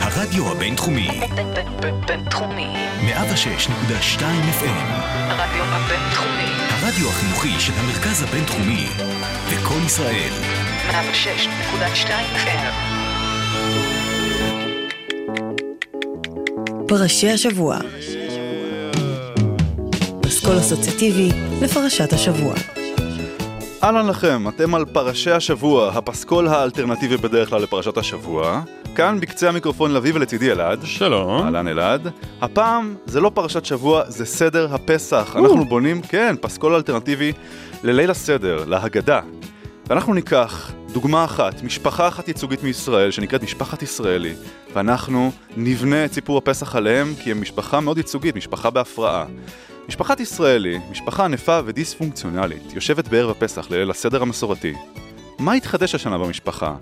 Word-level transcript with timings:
הרדיו 0.00 0.50
הבינתחומי, 0.50 1.20
בינתחומי. 2.06 2.68
106.2 3.00 4.20
FM, 4.60 4.86
הרדיו 5.14 5.64
הבינתחומי. 5.64 6.50
הרדיו 6.70 7.08
החינוכי 7.08 7.60
של 7.60 7.72
המרכז 7.76 8.22
הבינתחומי, 8.22 8.86
לקום 9.52 9.86
ישראל, 9.86 10.32
106.2 10.90 12.10
FM. 12.34 12.90
פרשי 16.88 17.30
השבוע. 17.30 17.78
פסקול 20.22 20.58
אסוציאטיבי 20.58 21.28
לפרשת 21.62 22.12
השבוע. 22.12 22.54
אהלן 23.82 24.06
לכם, 24.06 24.48
אתם 24.48 24.74
על 24.74 24.84
פרשי 24.84 25.30
השבוע, 25.30 25.88
הפסקול 25.88 26.48
האלטרנטיבי 26.48 27.16
בדרך 27.16 27.48
כלל 27.48 27.62
לפרשת 27.62 27.96
השבוע. 27.96 28.62
כאן 28.94 29.20
בקצה 29.20 29.48
המיקרופון 29.48 29.92
לביא 29.92 30.14
ולצידי 30.14 30.52
אלעד. 30.52 30.80
שלום. 30.84 31.44
אהלן 31.44 31.68
אלעד. 31.68 32.08
הפעם 32.40 32.94
זה 33.06 33.20
לא 33.20 33.30
פרשת 33.34 33.64
שבוע, 33.64 34.02
זה 34.10 34.24
סדר 34.24 34.74
הפסח. 34.74 35.36
אנחנו 35.36 35.64
בונים, 35.64 36.02
כן, 36.02 36.34
פסקול 36.40 36.74
אלטרנטיבי 36.74 37.32
לליל 37.82 38.10
הסדר, 38.10 38.64
להגדה. 38.64 39.20
ואנחנו 39.86 40.14
ניקח 40.14 40.72
דוגמה 40.92 41.24
אחת, 41.24 41.62
משפחה 41.62 42.08
אחת 42.08 42.28
ייצוגית 42.28 42.62
מישראל, 42.62 43.10
שנקראת 43.10 43.42
משפחת 43.42 43.82
ישראלי, 43.82 44.34
ואנחנו 44.74 45.32
נבנה 45.56 46.04
את 46.04 46.12
סיפור 46.12 46.38
הפסח 46.38 46.76
עליהם, 46.76 47.14
כי 47.22 47.30
הם 47.30 47.40
משפחה 47.40 47.80
מאוד 47.80 47.96
ייצוגית, 47.96 48.36
משפחה 48.36 48.70
בהפרעה. 48.70 49.24
משפחת 49.88 50.20
ישראלי, 50.20 50.78
משפחה 50.90 51.24
ענפה 51.24 51.60
ודיספונקציונלית, 51.64 52.72
יושבת 52.74 53.08
בערב 53.08 53.30
הפסח 53.30 53.70
לליל 53.70 53.90
הסדר 53.90 54.22
המסורתי. 54.22 54.74
מה 55.38 55.52
התחדש 55.52 55.94
השנה 55.94 56.18
במשפחה? 56.18 56.74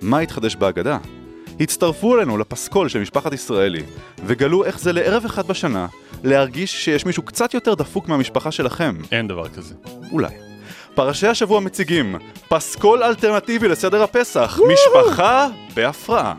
מה 0.00 0.18
התחדש 0.18 0.56
בהגדה? 0.56 0.98
הצטרפו 1.60 2.16
אלינו 2.16 2.38
לפסקול 2.38 2.88
של 2.88 2.98
משפחת 2.98 3.32
ישראלי, 3.32 3.82
וגלו 4.26 4.64
איך 4.64 4.78
זה 4.78 4.92
לערב 4.92 5.24
אחד 5.24 5.46
בשנה, 5.46 5.86
להרגיש 6.24 6.84
שיש 6.84 7.06
מישהו 7.06 7.22
קצת 7.22 7.54
יותר 7.54 7.74
דפוק 7.74 8.08
מהמשפחה 8.08 8.50
שלכם. 8.50 8.96
אין 9.12 9.28
דבר 9.28 9.48
כזה. 9.48 9.74
אולי. 10.12 10.34
פרשי 10.94 11.26
השבוע 11.26 11.60
מציגים 11.60 12.16
פסקול 12.48 13.02
אלטרנטיבי 13.02 13.68
לסדר 13.68 14.02
הפסח, 14.02 14.58
משפחה 14.72 15.48
בהפרעה. 15.74 16.34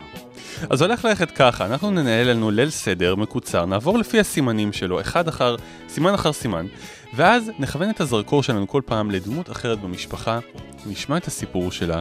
אז 0.70 0.82
הולך 0.82 1.04
ללכת 1.04 1.30
ככה, 1.30 1.66
אנחנו 1.66 1.90
ננהל 1.90 2.30
לנו 2.30 2.50
ליל 2.50 2.70
סדר 2.70 3.14
מקוצר, 3.14 3.64
נעבור 3.64 3.98
לפי 3.98 4.20
הסימנים 4.20 4.72
שלו, 4.72 5.00
אחד 5.00 5.28
אחר, 5.28 5.56
סימן 5.88 6.14
אחר 6.14 6.32
סימן, 6.32 6.66
ואז 7.14 7.50
נכוון 7.58 7.90
את 7.90 8.00
הזרקור 8.00 8.42
שלנו 8.42 8.68
כל 8.68 8.82
פעם 8.86 9.10
לדמות 9.10 9.50
אחרת 9.50 9.80
במשפחה, 9.80 10.38
נשמע 10.86 11.16
את 11.16 11.26
הסיפור 11.26 11.72
שלה, 11.72 12.00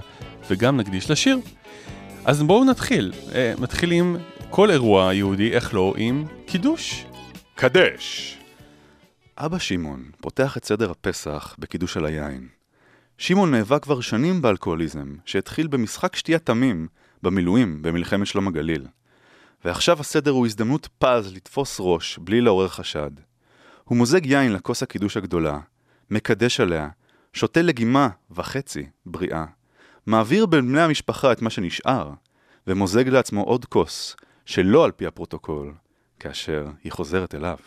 וגם 0.49 0.77
נקדיש 0.77 1.11
לשיר. 1.11 1.37
אז 2.25 2.43
בואו 2.43 2.65
נתחיל. 2.65 3.13
אה, 3.35 3.53
מתחילים 3.59 4.17
כל 4.49 4.71
אירוע 4.71 5.13
יהודי, 5.13 5.51
איך 5.51 5.73
לא, 5.73 5.93
עם 5.97 6.25
קידוש. 6.45 7.05
קדש. 7.55 8.37
אבא 9.37 9.57
שמעון 9.57 10.11
פותח 10.21 10.57
את 10.57 10.65
סדר 10.65 10.91
הפסח 10.91 11.55
בקידוש 11.59 11.97
על 11.97 12.05
היין. 12.05 12.47
שמעון 13.17 13.51
נאבק 13.51 13.83
כבר 13.83 14.01
שנים 14.01 14.41
באלכוהוליזם, 14.41 15.15
שהתחיל 15.25 15.67
במשחק 15.67 16.15
שתייה 16.15 16.39
תמים 16.39 16.87
במילואים 17.23 17.81
במלחמת 17.81 18.27
שלום 18.27 18.47
הגליל. 18.47 18.87
ועכשיו 19.65 19.99
הסדר 19.99 20.31
הוא 20.31 20.45
הזדמנות 20.45 20.87
פז 20.97 21.33
לתפוס 21.35 21.77
ראש 21.79 22.19
בלי 22.21 22.41
לעורר 22.41 22.67
חשד. 22.67 23.11
הוא 23.83 23.97
מוזג 23.97 24.25
יין 24.25 24.53
לכוס 24.53 24.83
הקידוש 24.83 25.17
הגדולה, 25.17 25.59
מקדש 26.11 26.59
עליה, 26.59 26.89
שותה 27.33 27.61
לגימה 27.61 28.09
וחצי 28.31 28.85
בריאה, 29.05 29.45
מעביר 30.05 30.45
בין 30.45 30.67
בני 30.67 30.81
המשפחה 30.81 31.31
את 31.31 31.41
מה 31.41 31.49
שנשאר, 31.49 32.11
ומוזג 32.67 33.07
לעצמו 33.07 33.43
עוד 33.43 33.65
כוס, 33.65 34.15
שלא 34.45 34.85
על 34.85 34.91
פי 34.91 35.05
הפרוטוקול, 35.07 35.73
כאשר 36.19 36.67
היא 36.83 36.91
חוזרת 36.91 37.35
אליו. 37.35 37.57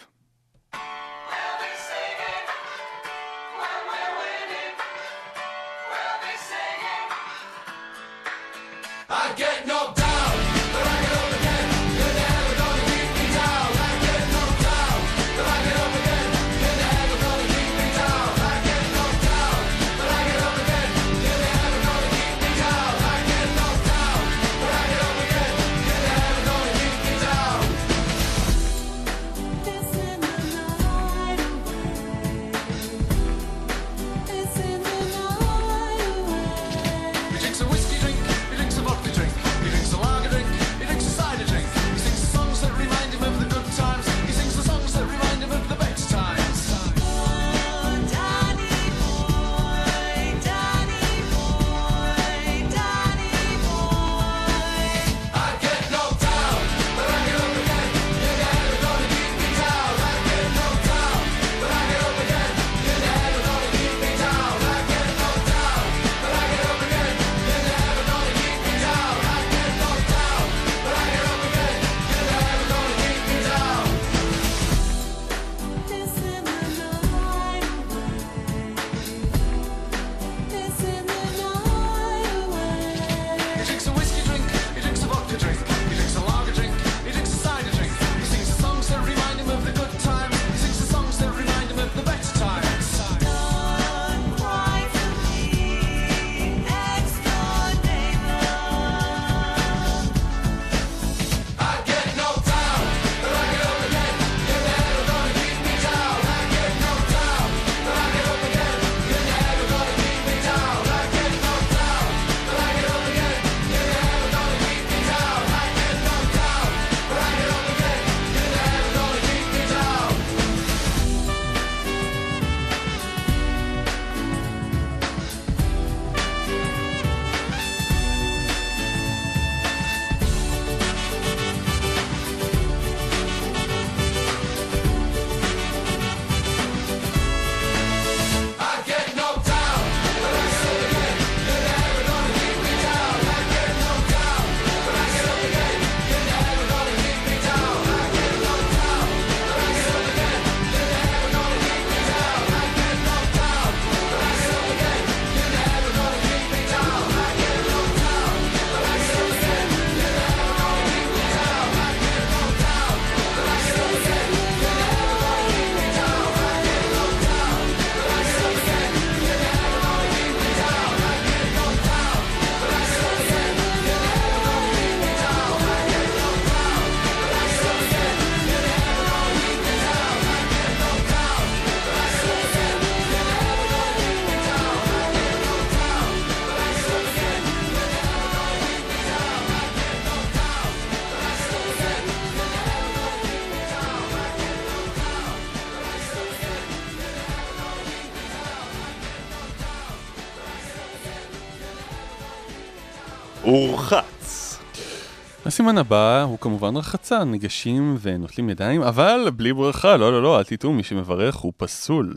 הסימן 205.56 205.78
הבא 205.78 206.22
הוא 206.22 206.38
כמובן 206.38 206.76
רחצה, 206.76 207.24
ניגשים 207.24 207.96
ונוטלים 208.00 208.50
ידיים, 208.50 208.82
אבל 208.82 209.30
בלי 209.36 209.52
ברכה, 209.52 209.96
לא, 209.96 210.12
לא, 210.12 210.22
לא, 210.22 210.38
אל 210.38 210.44
תטעו, 210.44 210.72
מי 210.72 210.82
שמברך 210.82 211.36
הוא 211.36 211.52
פסול. 211.56 212.14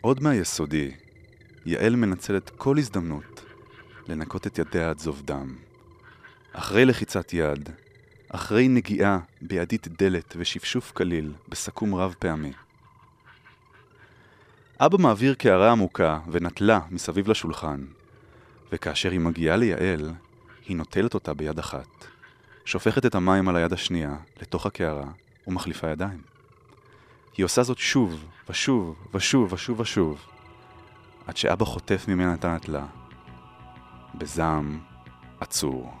עוד 0.00 0.22
מהיסודי, 0.22 0.90
יעל 1.66 1.96
מנצלת 1.96 2.50
כל 2.50 2.78
הזדמנות 2.78 3.44
לנקות 4.08 4.46
את 4.46 4.58
ידיה 4.58 4.90
עד 4.90 4.98
זוב 4.98 5.22
דם. 5.24 5.56
אחרי 6.52 6.84
לחיצת 6.84 7.32
יד, 7.32 7.68
אחרי 8.28 8.68
נגיעה 8.68 9.18
בידית 9.42 9.88
דלת 9.88 10.34
ושפשוף 10.38 10.92
קליל 10.92 11.32
בסכו"ם 11.48 11.94
רב 11.94 12.14
פעמי, 12.18 12.52
אבא 14.82 14.98
מעביר 14.98 15.34
קערה 15.34 15.72
עמוקה 15.72 16.18
ונטלה 16.30 16.80
מסביב 16.90 17.28
לשולחן, 17.28 17.84
וכאשר 18.72 19.10
היא 19.10 19.20
מגיעה 19.20 19.56
ליעל, 19.56 20.12
היא 20.66 20.76
נוטלת 20.76 21.14
אותה 21.14 21.34
ביד 21.34 21.58
אחת, 21.58 21.86
שופכת 22.64 23.06
את 23.06 23.14
המים 23.14 23.48
על 23.48 23.56
היד 23.56 23.72
השנייה 23.72 24.16
לתוך 24.42 24.66
הקערה 24.66 25.06
ומחליפה 25.46 25.88
ידיים. 25.88 26.22
היא 27.36 27.44
עושה 27.44 27.62
זאת 27.62 27.78
שוב, 27.78 28.24
ושוב, 28.48 28.96
ושוב, 29.14 29.52
ושוב, 29.52 29.80
ושוב, 29.80 30.20
עד 31.26 31.36
שאבא 31.36 31.64
חוטף 31.64 32.04
ממנה 32.08 32.34
את 32.34 32.44
הנטלה, 32.44 32.86
בזעם 34.14 34.80
עצור. 35.40 35.99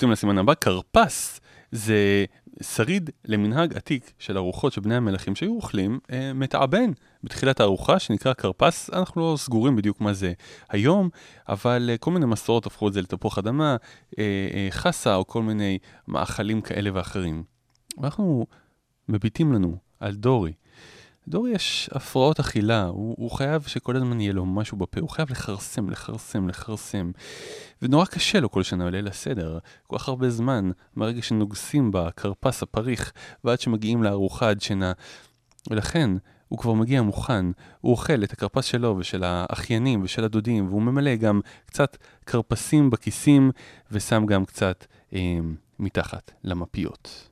קופצים 0.00 0.12
לסימן 0.12 0.38
הבא, 0.38 0.54
כרפס 0.54 1.40
זה 1.72 2.24
שריד 2.62 3.10
למנהג 3.24 3.76
עתיק 3.76 4.12
של 4.18 4.36
ארוחות 4.36 4.72
של 4.72 4.80
בני 4.80 4.94
המלכים 4.94 5.34
שהיו 5.36 5.52
אוכלים 5.52 5.98
אה, 6.12 6.32
מתעבן 6.32 6.90
בתחילת 7.24 7.60
הארוחה 7.60 7.98
שנקרא 7.98 8.32
כרפס, 8.32 8.90
אנחנו 8.92 9.20
לא 9.32 9.36
סגורים 9.36 9.76
בדיוק 9.76 10.00
מה 10.00 10.12
זה 10.12 10.32
היום, 10.68 11.08
אבל 11.48 11.90
אה, 11.92 11.98
כל 11.98 12.10
מיני 12.10 12.26
מסורות 12.26 12.66
הפכו 12.66 12.88
את 12.88 12.92
זה 12.92 13.02
לתפוח 13.02 13.38
אדמה, 13.38 13.76
אה, 14.18 14.24
אה, 14.54 14.68
חסה 14.70 15.14
או 15.14 15.26
כל 15.26 15.42
מיני 15.42 15.78
מאכלים 16.08 16.60
כאלה 16.60 16.90
ואחרים. 16.94 17.42
ואנחנו 17.98 18.46
מביטים 19.08 19.52
לנו 19.52 19.76
על 20.00 20.14
דורי. 20.14 20.52
דורי 21.30 21.50
יש 21.50 21.90
הפרעות 21.92 22.40
אכילה, 22.40 22.84
הוא, 22.84 23.14
הוא 23.18 23.30
חייב 23.30 23.62
שכל 23.62 23.96
הזמן 23.96 24.20
יהיה 24.20 24.32
לו 24.32 24.46
משהו 24.46 24.76
בפה, 24.76 25.00
הוא 25.00 25.08
חייב 25.08 25.30
לכרסם, 25.30 25.90
לכרסם, 25.90 26.48
לכרסם. 26.48 27.10
ונורא 27.82 28.04
קשה 28.04 28.40
לו 28.40 28.50
כל 28.50 28.62
שנה 28.62 28.84
בליל 28.84 29.08
הסדר, 29.08 29.58
כל 29.86 29.98
כך 29.98 30.08
הרבה 30.08 30.30
זמן, 30.30 30.70
מהרגע 30.96 31.22
שנוגסים 31.22 31.90
בכרפס 31.92 32.62
הפריך, 32.62 33.12
ועד 33.44 33.60
שמגיעים 33.60 34.02
לארוחה 34.02 34.50
עד 34.50 34.60
שינה. 34.60 34.92
ולכן, 35.70 36.10
הוא 36.48 36.58
כבר 36.58 36.72
מגיע 36.72 37.02
מוכן, 37.02 37.46
הוא 37.80 37.92
אוכל 37.92 38.24
את 38.24 38.32
הכרפס 38.32 38.64
שלו 38.64 38.96
ושל 38.98 39.24
האחיינים 39.24 40.02
ושל 40.02 40.24
הדודים, 40.24 40.68
והוא 40.68 40.82
ממלא 40.82 41.16
גם 41.16 41.40
קצת 41.66 41.96
כרפסים 42.26 42.90
בכיסים, 42.90 43.50
ושם 43.90 44.26
גם 44.26 44.44
קצת 44.44 44.86
אה, 45.14 45.38
מתחת 45.78 46.30
למפיות. 46.44 47.28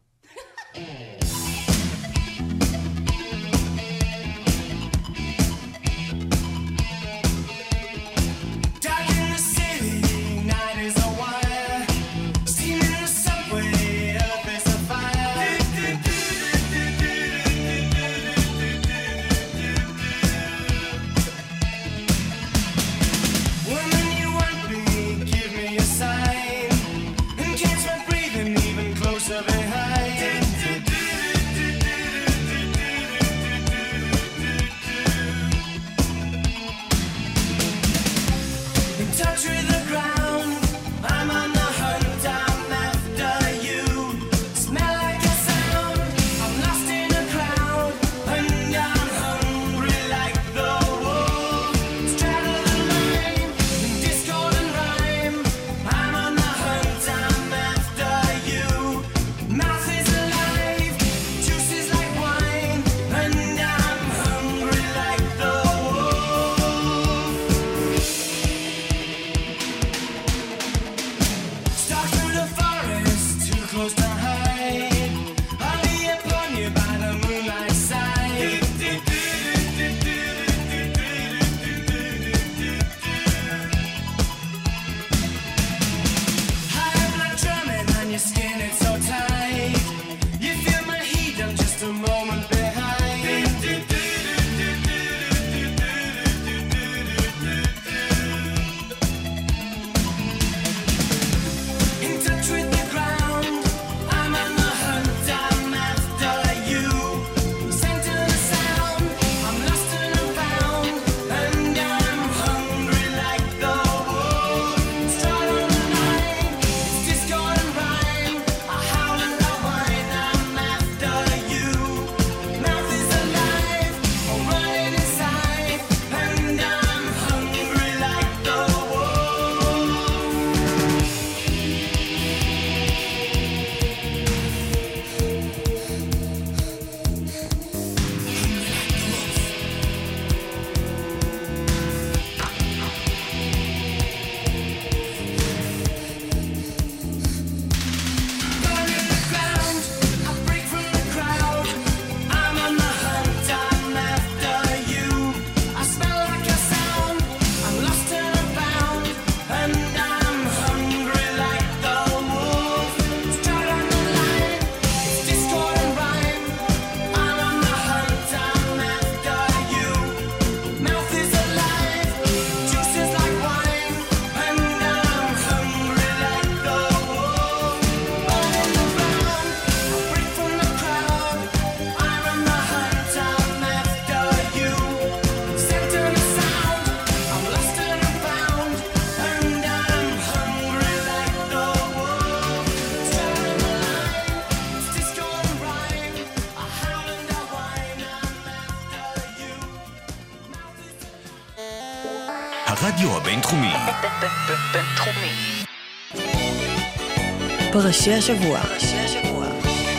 פרשי 207.89 208.13
השבוע. 208.13 208.61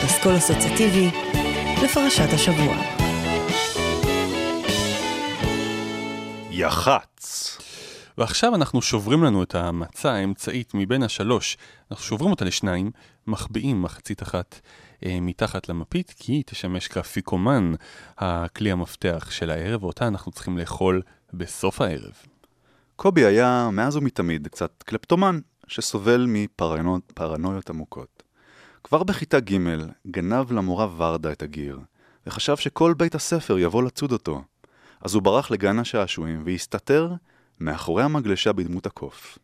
פסקול 0.06 0.36
אסוציאטיבי 0.36 1.10
לפרשת 1.84 2.28
השבוע. 2.34 2.76
יח"צ. 6.50 7.58
ועכשיו 8.18 8.54
אנחנו 8.54 8.82
שוברים 8.82 9.24
לנו 9.24 9.42
את 9.42 9.54
המצה 9.54 10.12
האמצעית 10.12 10.74
מבין 10.74 11.02
השלוש, 11.02 11.56
אנחנו 11.90 12.04
שוברים 12.04 12.30
אותה 12.30 12.44
לשניים, 12.44 12.90
מחביאים 13.26 13.82
מחצית 13.82 14.22
אחת 14.22 14.60
אה, 15.06 15.18
מתחת 15.20 15.68
למפית, 15.68 16.14
כי 16.18 16.32
היא 16.32 16.42
תשמש 16.46 16.88
כאפיקומן 16.88 17.72
הכלי 18.18 18.70
המפתח 18.70 19.30
של 19.30 19.50
הערב, 19.50 19.84
ואותה 19.84 20.08
אנחנו 20.08 20.32
צריכים 20.32 20.58
לאכול 20.58 21.02
בסוף 21.32 21.80
הערב. 21.80 22.12
קובי 22.96 23.24
היה 23.24 23.68
מאז 23.72 23.96
ומתמיד 23.96 24.48
קצת 24.48 24.82
קלפטומן, 24.82 25.38
שסובל 25.70 26.26
מפרנויות 26.28 27.70
עמוקות. 27.70 28.22
כבר 28.84 29.02
בכיתה 29.02 29.40
ג' 29.40 29.56
גנב 30.06 30.52
למורה 30.52 30.88
ורדה 30.96 31.32
את 31.32 31.42
הגיר, 31.42 31.80
וחשב 32.26 32.56
שכל 32.56 32.94
בית 32.94 33.14
הספר 33.14 33.58
יבוא 33.58 33.82
לצוד 33.82 34.12
אותו. 34.12 34.42
אז 35.00 35.14
הוא 35.14 35.22
ברח 35.22 35.50
לגן 35.50 35.78
השעשועים 35.78 36.42
והסתתר 36.46 37.12
מאחורי 37.60 38.02
המגלשה 38.02 38.52
בדמות 38.52 38.86
הקוף. 38.86 39.38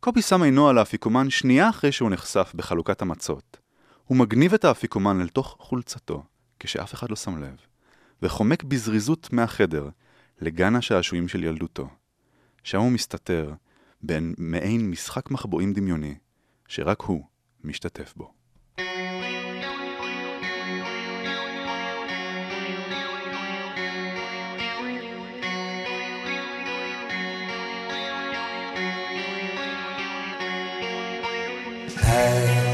קובי 0.00 0.22
שם 0.22 0.42
עינו 0.42 0.68
על 0.68 0.78
האפיקומן 0.78 1.30
שנייה 1.30 1.70
אחרי 1.70 1.92
שהוא 1.92 2.10
נחשף 2.10 2.52
בחלוקת 2.54 3.02
המצות. 3.02 3.56
הוא 4.04 4.16
מגניב 4.16 4.54
את 4.54 4.64
האפיקומן 4.64 5.20
אל 5.20 5.28
תוך 5.28 5.56
חולצתו, 5.60 6.24
כשאף 6.60 6.94
אחד 6.94 7.10
לא 7.10 7.16
שם 7.16 7.42
לב, 7.42 7.56
וחומק 8.22 8.62
בזריזות 8.64 9.32
מהחדר 9.32 9.88
לגן 10.40 10.76
השעשועים 10.76 11.28
של 11.28 11.44
ילדותו. 11.44 11.88
שם 12.62 12.78
הוא 12.78 12.92
מסתתר 12.92 13.52
בין 14.02 14.34
מעין 14.38 14.90
משחק 14.90 15.30
מחבואים 15.30 15.72
דמיוני, 15.72 16.14
שרק 16.68 17.02
הוא 17.02 17.24
משתתף 17.64 18.14
בו. 18.16 18.32
and 32.12 32.71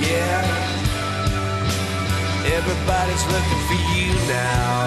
yeah 0.00 0.68
Everybody's 2.58 3.24
looking 3.26 3.62
for 3.68 3.78
you 3.94 4.14
now. 4.26 4.77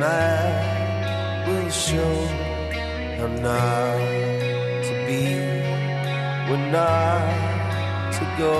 And 0.00 0.04
I 0.04 1.44
will 1.48 1.70
show 1.70 2.14
how 3.18 3.26
not 3.26 3.98
to 4.86 4.94
be 5.06 5.24
when 6.48 6.70
not 6.70 8.12
to 8.16 8.24
go. 8.38 8.56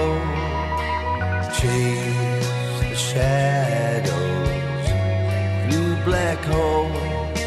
Chase 1.59 2.48
the 2.90 2.96
shadows 3.11 4.48
through 5.62 5.94
black 6.05 6.40
holes. 6.51 7.40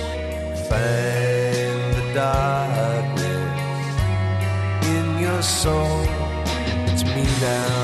Find 0.69 1.83
the 1.97 2.05
darkness 2.13 3.95
in 4.95 5.05
your 5.19 5.41
soul. 5.41 6.05
It's 6.87 7.03
me 7.03 7.23
now. 7.41 7.80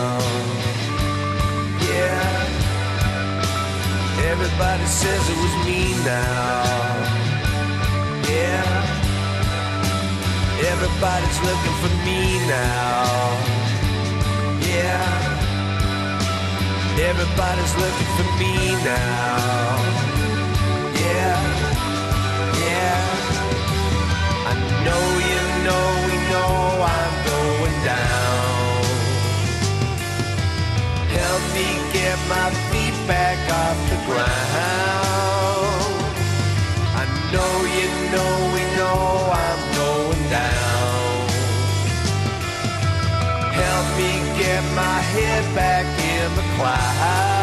Everybody 4.33 4.85
says 4.85 5.29
it 5.29 5.37
was 5.43 5.55
me 5.65 5.81
now. 6.03 6.63
Yeah. 8.27 9.07
Everybody's 10.71 11.39
looking 11.47 11.75
for 11.81 11.91
me 12.05 12.19
now. 12.45 13.07
Yeah. 14.71 15.37
Everybody's 17.09 17.73
looking 17.83 18.11
for 18.17 18.27
me 18.41 18.53
now. 18.83 19.77
Yeah. 21.05 21.37
Yeah. 22.67 22.99
I 24.49 24.53
know 24.83 25.26
my 32.29 32.49
feet 32.69 32.95
back 33.07 33.39
off 33.49 33.77
the 33.89 33.99
ground. 34.05 34.27
I 37.01 37.05
know 37.31 37.53
you 37.77 37.89
know 38.13 38.33
we 38.55 38.63
know 38.77 38.99
I'm 39.45 39.61
going 39.81 40.23
down. 40.29 41.27
Help 43.61 43.87
me 43.97 44.11
get 44.41 44.63
my 44.75 44.99
head 45.13 45.43
back 45.55 45.85
in 46.03 46.35
the 46.35 46.45
cloud. 46.57 47.36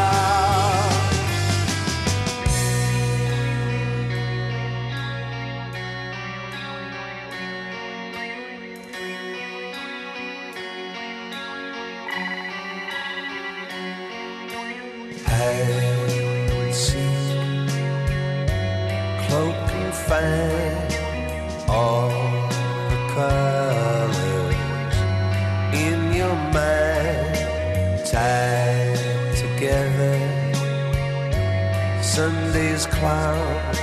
Cloud 32.98 33.74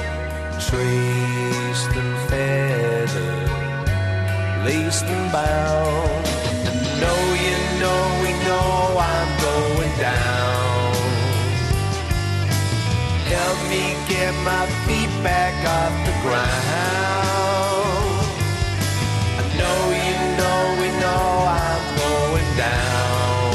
traced 0.72 1.94
and 2.02 2.16
feathered, 2.30 3.50
laced 4.66 5.06
and 5.06 5.32
bound. 5.32 6.26
Know 7.02 7.22
you 7.46 7.58
know 7.82 8.02
we 8.24 8.32
know 8.48 8.72
I'm 9.12 9.32
going 9.50 9.94
down. 10.00 10.94
Help 13.36 13.60
me 13.74 13.84
get 14.08 14.34
my 14.52 14.66
feet 14.86 15.12
back 15.24 15.56
off 15.78 15.94
the 16.08 16.16
ground. 16.24 16.52
I 19.40 19.44
know 19.60 19.80
you 20.08 20.18
know 20.40 20.60
we 20.82 20.90
know 21.04 21.26
I'm 21.66 21.86
going 22.06 22.52
down. 22.70 23.52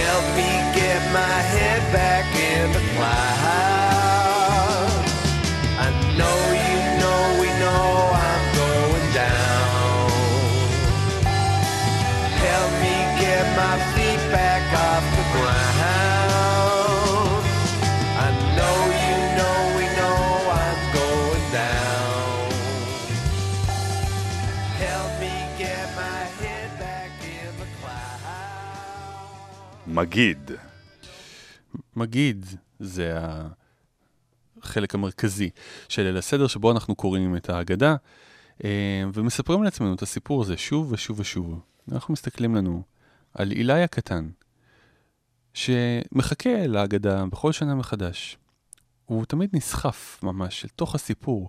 Help 0.00 0.26
me 0.38 0.50
get 0.80 1.00
my 1.12 1.36
head 1.54 1.82
back 1.92 2.21
מגיד. 29.92 30.50
מגיד 31.96 32.46
זה 32.78 33.18
החלק 34.62 34.94
המרכזי 34.94 35.50
של 35.88 36.02
ליל 36.02 36.16
הסדר 36.16 36.46
שבו 36.46 36.72
אנחנו 36.72 36.94
קוראים 36.94 37.36
את 37.36 37.50
ההגדה 37.50 37.96
אה, 38.64 39.04
ומספרים 39.14 39.62
לעצמנו 39.62 39.94
את 39.94 40.02
הסיפור 40.02 40.42
הזה 40.42 40.56
שוב 40.56 40.92
ושוב 40.92 41.20
ושוב. 41.20 41.60
אנחנו 41.92 42.12
מסתכלים 42.12 42.54
לנו 42.54 42.82
על 43.34 43.52
אילי 43.52 43.82
הקטן 43.82 44.30
שמחכה 45.54 46.66
להגדה 46.66 47.26
בכל 47.26 47.52
שנה 47.52 47.74
מחדש. 47.74 48.38
הוא 49.04 49.24
תמיד 49.24 49.50
נסחף 49.52 50.20
ממש 50.22 50.64
אל 50.64 50.70
תוך 50.76 50.94
הסיפור, 50.94 51.48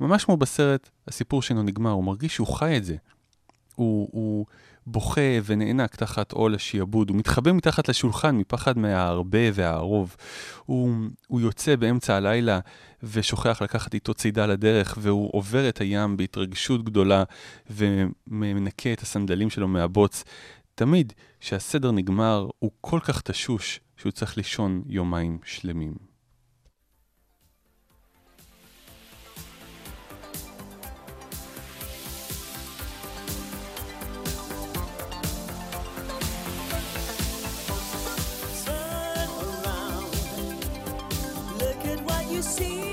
ממש 0.00 0.24
כמו 0.24 0.36
בסרט 0.36 0.90
הסיפור 1.08 1.42
שלנו 1.42 1.62
נגמר, 1.62 1.90
הוא 1.90 2.04
מרגיש 2.04 2.34
שהוא 2.34 2.46
חי 2.46 2.76
את 2.76 2.84
זה. 2.84 2.96
הוא, 3.74 4.08
הוא 4.12 4.46
בוכה 4.92 5.20
ונאנק 5.44 5.96
תחת 5.96 6.32
עול 6.32 6.54
השעבוד, 6.54 7.10
הוא 7.10 7.16
מתחבא 7.16 7.52
מתחת 7.52 7.88
לשולחן 7.88 8.36
מפחד 8.36 8.78
מההרבה 8.78 9.38
והערוב. 9.54 10.16
הוא, 10.64 10.94
הוא 11.28 11.40
יוצא 11.40 11.76
באמצע 11.76 12.16
הלילה 12.16 12.60
ושוכח 13.02 13.62
לקחת 13.62 13.94
איתו 13.94 14.14
צידה 14.14 14.46
לדרך, 14.46 14.98
והוא 15.00 15.30
עובר 15.32 15.68
את 15.68 15.80
הים 15.80 16.16
בהתרגשות 16.16 16.84
גדולה 16.84 17.24
ומנקה 17.70 18.92
את 18.92 19.00
הסנדלים 19.00 19.50
שלו 19.50 19.68
מהבוץ. 19.68 20.24
תמיד 20.74 21.12
כשהסדר 21.40 21.90
נגמר, 21.90 22.48
הוא 22.58 22.70
כל 22.80 23.00
כך 23.02 23.20
תשוש 23.20 23.80
שהוא 23.96 24.12
צריך 24.12 24.36
לישון 24.36 24.82
יומיים 24.86 25.38
שלמים. 25.44 26.09
see 42.42 42.89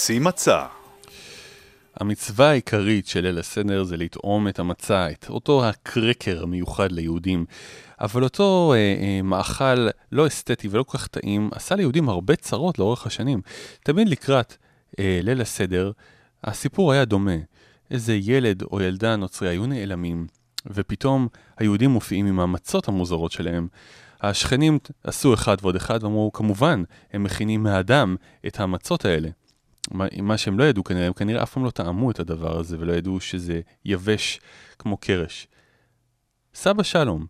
מוציא 0.00 0.20
מצה. 0.20 0.66
המצווה 1.96 2.50
העיקרית 2.50 3.06
של 3.06 3.20
ליל 3.20 3.38
הסדר 3.38 3.84
זה 3.84 3.96
לטעום 3.96 4.48
את 4.48 4.58
המצה, 4.58 5.10
את 5.10 5.26
אותו 5.30 5.64
הקרקר 5.68 6.42
המיוחד 6.42 6.92
ליהודים. 6.92 7.44
אבל 8.00 8.24
אותו 8.24 8.72
אה, 8.74 8.78
אה, 8.78 9.22
מאכל 9.22 9.88
לא 10.12 10.26
אסתטי 10.26 10.68
ולא 10.68 10.82
כל 10.82 10.98
כך 10.98 11.06
טעים, 11.06 11.50
עשה 11.52 11.74
ליהודים 11.74 12.08
הרבה 12.08 12.36
צרות 12.36 12.78
לאורך 12.78 13.06
השנים. 13.06 13.40
תמיד 13.82 14.08
לקראת 14.08 14.56
אה, 14.98 15.20
ליל 15.22 15.40
הסדר, 15.40 15.92
הסיפור 16.44 16.92
היה 16.92 17.04
דומה. 17.04 17.36
איזה 17.90 18.14
ילד 18.14 18.62
או 18.62 18.80
ילדה 18.80 19.16
נוצרי 19.16 19.48
היו 19.48 19.66
נעלמים, 19.66 20.26
ופתאום 20.66 21.28
היהודים 21.58 21.90
מופיעים 21.90 22.26
עם 22.26 22.40
המצות 22.40 22.88
המוזרות 22.88 23.32
שלהם. 23.32 23.68
השכנים 24.20 24.78
עשו 25.04 25.34
אחד 25.34 25.56
ועוד 25.62 25.76
אחד 25.76 26.04
ואמרו, 26.04 26.32
כמובן, 26.32 26.82
הם 27.12 27.22
מכינים 27.22 27.62
מהאדם 27.62 28.16
את 28.46 28.60
המצות 28.60 29.04
האלה. 29.04 29.28
מה, 29.90 30.06
מה 30.22 30.38
שהם 30.38 30.58
לא 30.58 30.64
ידעו 30.64 30.84
כנראה, 30.84 31.06
הם 31.06 31.12
כנראה 31.12 31.42
אף 31.42 31.52
פעם 31.52 31.64
לא 31.64 31.70
טעמו 31.70 32.10
את 32.10 32.20
הדבר 32.20 32.58
הזה 32.58 32.76
ולא 32.80 32.92
ידעו 32.92 33.20
שזה 33.20 33.60
יבש 33.84 34.40
כמו 34.78 34.96
קרש. 34.96 35.48
סבא 36.54 36.82
שלום 36.82 37.26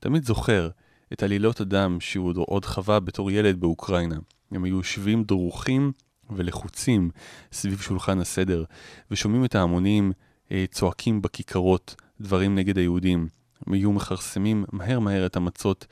תמיד 0.00 0.24
זוכר 0.24 0.70
את 1.12 1.22
עלילות 1.22 1.60
הדם 1.60 1.96
שהוא 2.00 2.34
עוד- 2.46 2.64
חווה 2.64 3.00
בתור 3.00 3.30
ילד 3.30 3.60
באוקראינה. 3.60 4.16
הם 4.50 4.64
היו 4.64 4.76
יושבים 4.76 5.24
דרוכים 5.24 5.92
ולחוצים 6.30 7.10
סביב 7.52 7.80
שולחן 7.80 8.18
הסדר, 8.18 8.64
ושומעים 9.10 9.44
את 9.44 9.54
ההמונים 9.54 10.12
אה, 10.52 10.64
צועקים 10.70 11.22
בכיכרות 11.22 11.94
דברים 12.20 12.54
נגד 12.54 12.78
היהודים. 12.78 13.28
הם 13.66 13.72
היו 13.72 13.92
מכרסמים 13.92 14.64
מהר 14.72 14.98
מהר 15.00 15.26
את 15.26 15.36
המצות, 15.36 15.86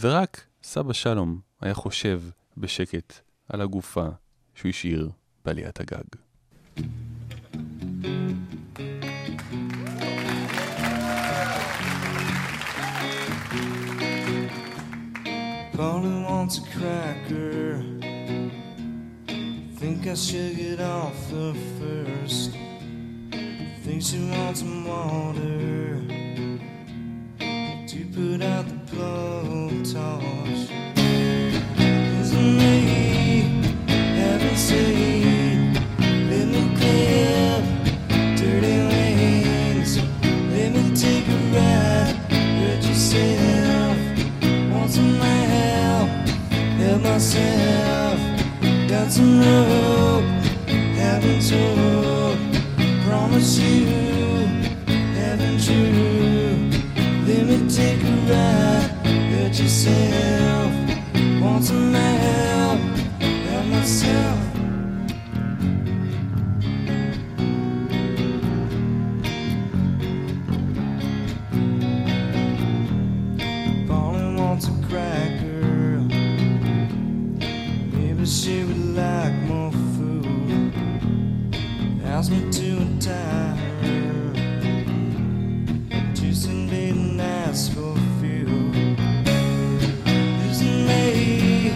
ורק 0.00 0.46
סבא 0.62 0.92
שלום 0.92 1.40
היה 1.60 1.74
חושב 1.74 2.22
בשקט 2.56 3.12
על 3.48 3.60
הגופה 3.60 4.06
שהוא 4.54 4.68
השאיר 4.70 5.10
בעליית 5.45 5.79
הגג. 5.79 6.09
Polly 15.77 16.15
wants 16.27 16.57
a 16.57 16.61
cracker. 16.75 17.83
Think 19.79 20.07
I 20.07 20.15
should 20.15 20.57
get 20.57 20.79
off 20.81 21.29
the 21.29 21.53
first. 21.77 22.51
Think 23.83 24.01
she 24.01 24.19
wants 24.31 24.61
some 24.61 24.85
water 24.85 26.01
to 27.91 27.99
put 28.15 28.41
out 28.41 28.65
the 28.71 28.79
blowtorch. 28.89 30.63
Isn't 32.21 32.57
me 32.57 32.75
having 34.17 34.55
said, 34.55 35.00
Take 41.52 41.54
a 41.54 41.58
ride. 41.58 42.14
Hurt 42.60 42.84
yourself. 42.84 43.96
Want 44.70 44.90
some 44.90 45.20
help? 45.20 46.08
Help 46.78 47.02
myself. 47.02 48.18
Got 48.88 49.10
some 49.10 49.40
rope. 49.40 50.24
Haven't 50.96 51.42
told. 51.48 52.38
Promise 53.04 53.58
you. 53.58 53.86
Haven't 55.14 55.62
true. 55.64 56.70
Let 57.26 57.46
me 57.46 57.68
take 57.68 58.02
a 58.02 58.16
ride. 58.30 58.90
Hurt 59.32 59.58
yourself. 59.58 60.72
Want 61.40 61.64
some 61.64 61.92
help? 61.92 62.80
Help 63.20 63.66
myself. 63.66 64.51
drives 82.22 82.30
me 82.30 82.50
to 82.50 82.82
a 82.82 82.84
time. 83.00 83.58
Jason 86.14 86.68
didn't 86.68 87.20
ask 87.20 87.72
for 87.72 87.96
fuel. 88.20 88.70
Losing 90.44 90.86
me, 90.86 91.72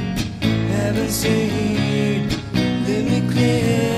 heaven's 0.70 1.14
sake, 1.14 2.30
let 2.54 3.04
me 3.10 3.20
clear. 3.30 3.95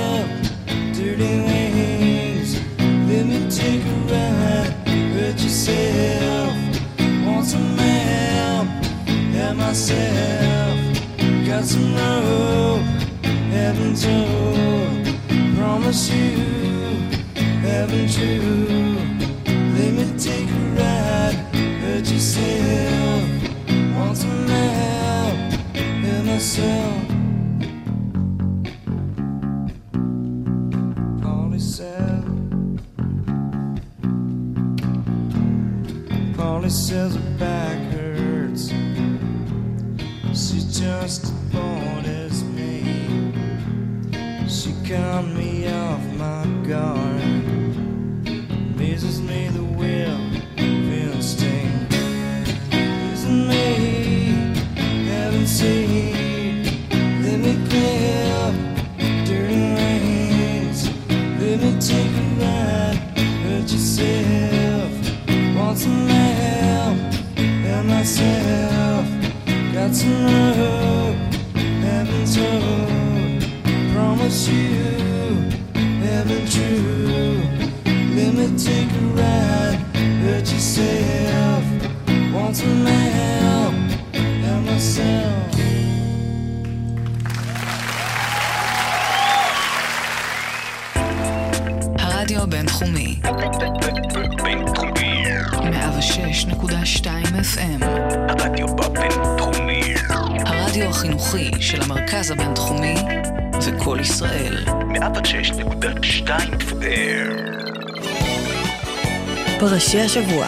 פרשי 109.91 110.01
השבוע. 110.01 110.47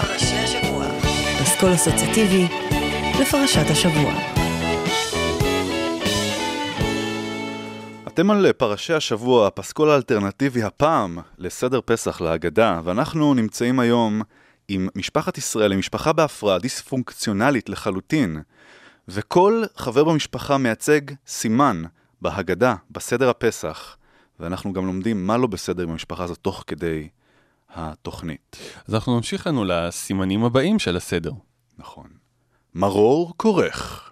פסקול 1.43 1.75
אסוציאטיבי 1.75 2.49
לפרשת 3.21 3.71
השבוע. 3.71 4.15
אתם 8.07 8.31
על 8.31 8.53
פרשי 8.53 8.93
השבוע, 8.93 9.47
הפסקול 9.47 9.91
האלטרנטיבי 9.91 10.63
הפעם 10.63 11.19
לסדר 11.39 11.81
פסח 11.85 12.21
להגדה, 12.21 12.81
ואנחנו 12.85 13.35
נמצאים 13.35 13.81
היום 13.81 14.23
עם 14.69 14.89
משפחת 14.95 15.39
ישראל, 15.39 15.77
משפחה 15.77 16.13
בהפרעה 16.13 16.59
דיספונקציונלית 16.59 17.69
לחלוטין, 17.69 18.43
וכל 19.09 19.63
חבר 19.77 20.05
במשפחה 20.05 20.59
מייצג 20.59 21.01
סימן 21.27 21.83
בהגדה, 22.23 22.75
בסדר 22.91 23.29
הפסח, 23.29 23.97
ואנחנו 24.41 24.73
גם 24.73 24.87
לומדים 24.87 25.27
מה 25.27 25.37
לא 25.37 25.47
בסדר 25.47 25.83
עם 25.83 25.91
המשפחה 25.91 26.25
הזאת 26.25 26.39
תוך 26.43 26.65
כדי 26.67 27.09
התוכנית. 27.75 28.57
אז 28.89 28.95
אנחנו 28.95 29.17
נמשיך 29.17 29.47
לנו 29.47 29.65
לסימנים 29.65 30.45
הבאים 30.45 30.79
של 30.79 30.97
הסדר. 30.97 31.33
נכון. 31.79 32.07
מרור 32.75 33.35
כורך. 33.37 34.11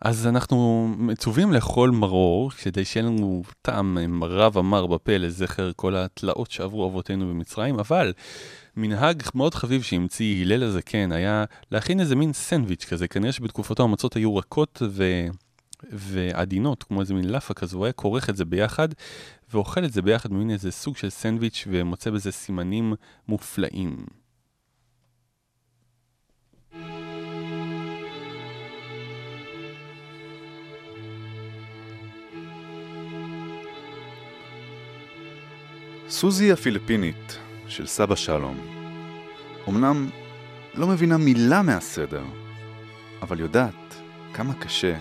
אז 0.00 0.26
אנחנו 0.26 0.88
מצווים 0.98 1.52
לאכול 1.52 1.90
מרור, 1.90 2.50
כדי 2.50 2.84
שיהיה 2.84 3.06
לנו 3.06 3.42
טעם 3.62 4.24
רב 4.24 4.58
אמר 4.58 4.86
בפה 4.86 5.16
לזכר 5.16 5.70
כל 5.76 5.96
התלאות 5.96 6.50
שעברו 6.50 6.88
אבותינו 6.88 7.28
במצרים, 7.28 7.78
אבל 7.78 8.12
מנהג 8.76 9.22
מאוד 9.34 9.54
חביב 9.54 9.82
שהמציא 9.82 10.42
הלל 10.42 10.62
הזקן 10.62 11.12
היה 11.12 11.44
להכין 11.70 12.00
איזה 12.00 12.16
מין 12.16 12.32
סנדוויץ' 12.32 12.84
כזה, 12.84 13.08
כנראה 13.08 13.32
שבתקופתו 13.32 13.82
המצות 13.82 14.14
היו 14.14 14.36
רכות 14.36 14.82
ו... 14.88 15.26
ועדינות, 15.90 16.82
כמו 16.82 17.00
איזה 17.00 17.14
מין 17.14 17.28
לאפה 17.28 17.54
כזו, 17.54 17.78
הוא 17.78 17.84
היה 17.84 17.92
כורך 17.92 18.30
את 18.30 18.36
זה 18.36 18.44
ביחד, 18.44 18.88
ואוכל 19.52 19.84
את 19.84 19.92
זה 19.92 20.02
ביחד 20.02 20.30
במין 20.30 20.50
איזה 20.50 20.70
סוג 20.70 20.96
של 20.96 21.10
סנדוויץ', 21.10 21.64
ומוצא 21.70 22.10
בזה 22.10 22.32
סימנים 22.32 22.94
מופלאים. 23.28 24.06
סוזי 36.08 36.52
הפיליפינית 36.52 37.38
של 37.68 37.86
סבא 37.86 38.14
שלום 38.14 38.56
אמנם 39.68 40.10
לא 40.74 40.86
מבינה 40.86 41.16
מילה 41.16 41.62
מהסדר, 41.62 42.24
אבל 43.22 43.40
יודעת 43.40 43.94
כמה 44.34 44.54
קשה 44.54 44.98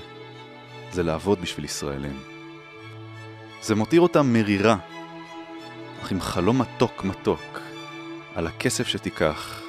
זה 0.92 1.04
לעבוד 1.04 1.42
בשביל 1.42 1.66
ישראלים. 1.66 2.31
זה 3.62 3.76
מותיר 3.76 4.02
אותה 4.02 4.24
מרירה, 4.24 4.78
אך 6.04 6.12
עם 6.12 6.22
חלום 6.22 6.62
מתוק 6.62 7.04
מתוק 7.04 7.60
על 8.36 8.48
הכסף 8.48 8.88
שתיקח, 8.88 9.62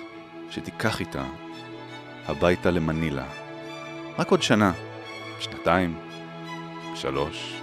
שתיקח 0.51 1.01
איתה 1.01 1.25
הביתה 2.27 2.71
למנילה. 2.71 3.25
רק 4.19 4.31
עוד 4.31 4.43
שנה, 4.43 4.73
שנתיים, 5.41 5.99
שלוש. 6.95 7.62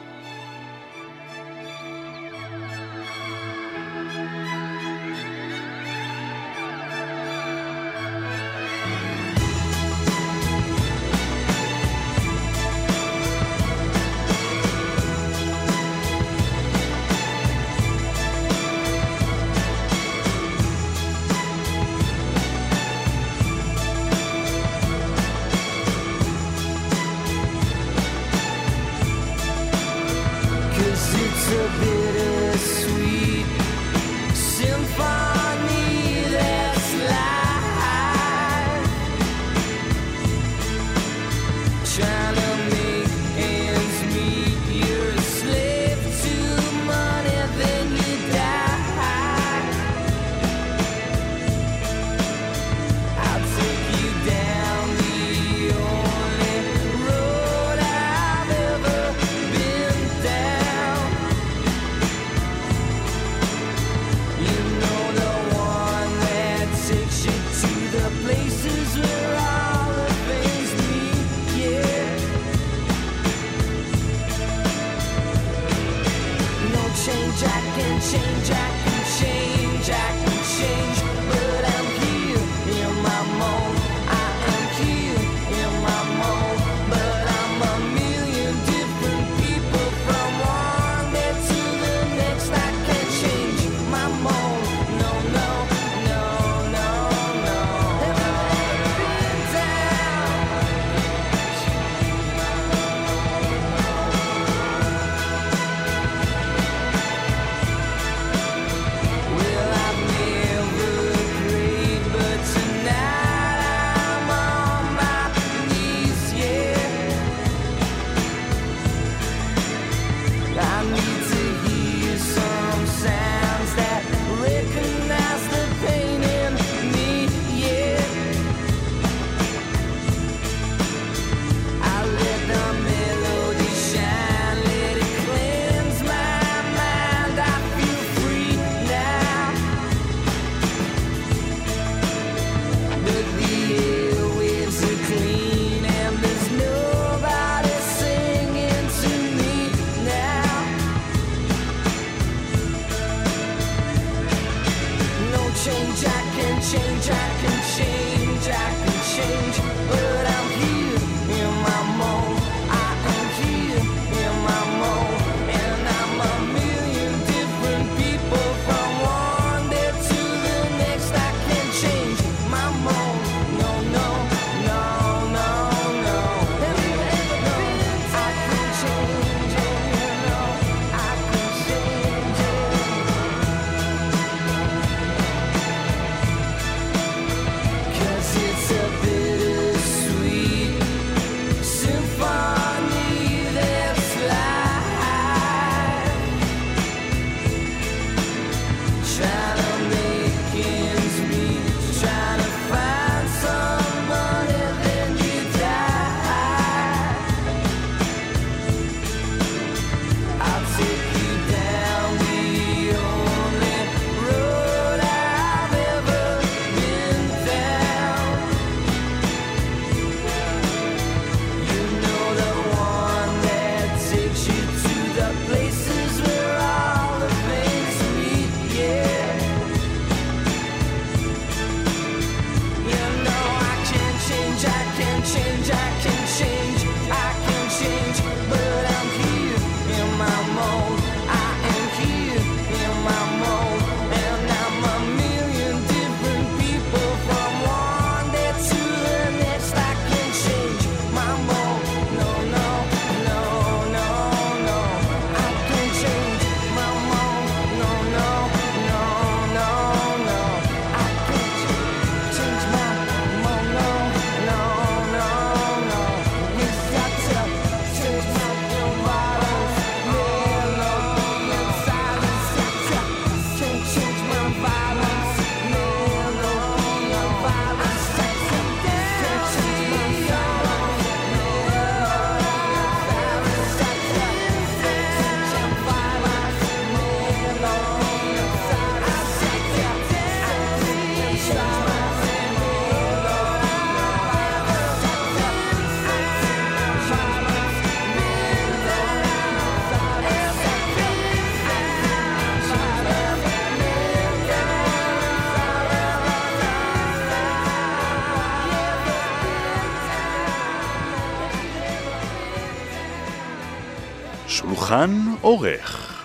עורך. 315.50 316.24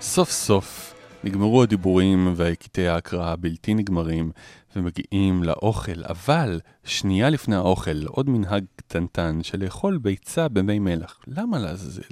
סוף 0.00 0.30
סוף 0.30 0.94
נגמרו 1.24 1.62
הדיבורים 1.62 2.32
והקטעי 2.36 2.88
ההקראה 2.88 3.32
הבלתי 3.32 3.74
נגמרים 3.74 4.30
ומגיעים 4.76 5.42
לאוכל, 5.42 6.04
אבל 6.04 6.60
שנייה 6.84 7.30
לפני 7.30 7.56
האוכל, 7.56 8.06
עוד 8.06 8.30
מנהג 8.30 8.64
קטנטן 8.76 9.42
של 9.42 9.64
לאכול 9.64 9.98
ביצה 9.98 10.48
במי 10.48 10.78
מלח. 10.78 11.20
למה 11.26 11.58
לעזאזל? 11.58 12.02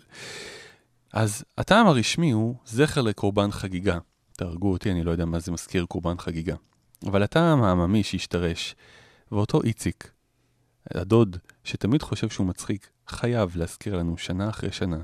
אז 1.12 1.44
הטעם 1.58 1.86
הרשמי 1.86 2.30
הוא 2.30 2.54
זכר 2.66 3.02
לקורבן 3.02 3.50
חגיגה. 3.50 3.98
תהרגו 4.32 4.72
אותי, 4.72 4.90
אני 4.90 5.04
לא 5.04 5.10
יודע 5.10 5.24
מה 5.24 5.38
זה 5.38 5.52
מזכיר 5.52 5.86
קורבן 5.86 6.18
חגיגה. 6.18 6.54
אבל 7.06 7.22
הטעם 7.22 7.62
העממי 7.62 8.02
שהשתרש, 8.02 8.74
ואותו 9.32 9.62
איציק, 9.62 10.10
הדוד 10.94 11.36
שתמיד 11.64 12.02
חושב 12.02 12.28
שהוא 12.28 12.46
מצחיק, 12.46 12.88
חייב 13.08 13.56
להזכיר 13.56 13.96
לנו 13.96 14.18
שנה 14.18 14.48
אחרי 14.48 14.72
שנה. 14.72 14.98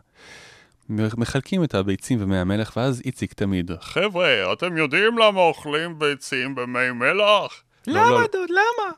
מחלקים 0.90 1.64
את 1.64 1.74
הביצים 1.74 2.18
ומי 2.22 2.38
המלח, 2.38 2.72
ואז 2.76 3.02
איציק 3.04 3.32
תמיד, 3.32 3.70
חבר'ה, 3.80 4.52
אתם 4.52 4.76
יודעים 4.76 5.18
למה 5.18 5.40
אוכלים 5.40 5.98
ביצים 5.98 6.54
במי 6.54 6.90
מלח? 6.90 7.62
למה, 7.86 8.24
דוד, 8.32 8.50
למה? 8.50 8.90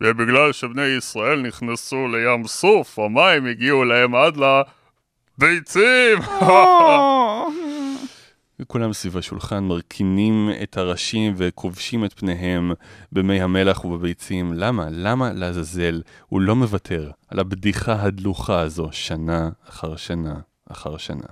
זה 0.00 0.12
בגלל 0.12 0.52
שבני 0.52 0.86
ישראל 0.86 1.40
נכנסו 1.40 2.08
לים 2.08 2.46
סוף, 2.46 2.98
המים 2.98 3.46
הגיעו 3.46 3.84
להם 3.84 4.14
עד 4.14 4.36
לביצים! 5.38 6.18
וכולם 8.60 8.92
סביב 8.98 9.16
השולחן 9.16 9.64
מרכינים 9.64 10.50
את 10.62 10.76
הראשים 10.76 11.34
וכובשים 11.36 12.04
את 12.04 12.12
פניהם 12.12 12.72
במי 13.12 13.40
המלח 13.40 13.84
ובביצים. 13.84 14.52
למה? 14.54 14.88
למה 14.90 15.32
לעזאזל 15.32 16.02
הוא 16.28 16.40
לא 16.40 16.56
מוותר 16.56 17.10
על 17.28 17.38
הבדיחה 17.38 18.02
הדלוחה 18.02 18.60
הזו 18.60 18.88
שנה 18.92 19.48
אחר 19.68 19.96
שנה 19.96 20.34
אחר 20.71 20.97
שנה? 20.97 21.27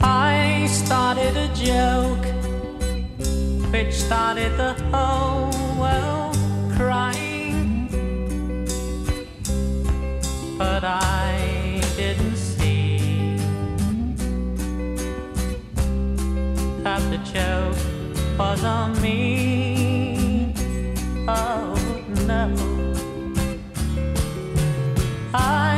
I 0.00 0.66
started 0.66 1.36
a 1.36 1.48
joke 1.54 2.26
which 3.72 3.94
started 3.94 4.56
the 4.56 4.74
whole 4.92 5.50
world 5.82 6.36
crying. 6.76 7.88
But 10.58 10.84
I 10.84 11.47
the 17.11 17.17
joke 17.33 17.77
was 18.37 18.63
on 18.63 19.01
me. 19.01 20.53
Oh 21.27 21.75
no. 22.27 22.45
I 25.33 25.68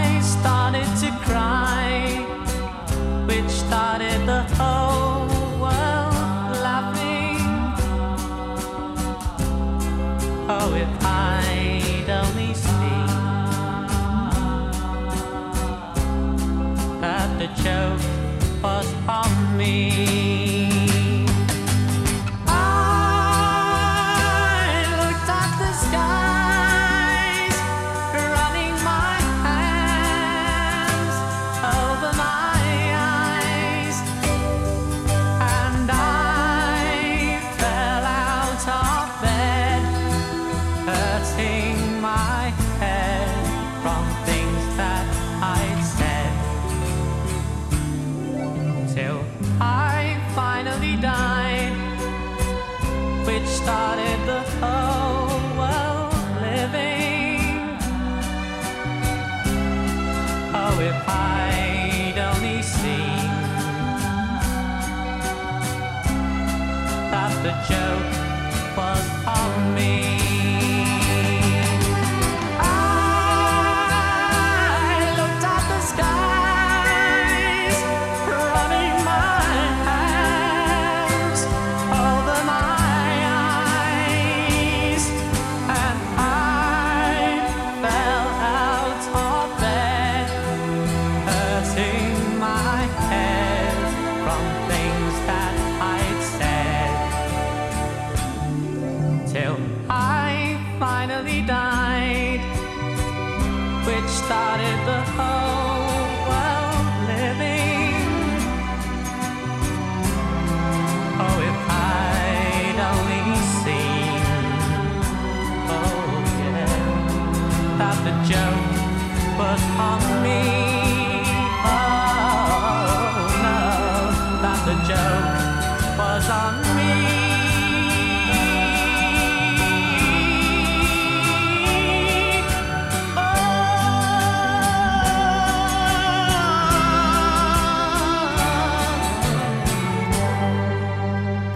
show. 67.67 68.20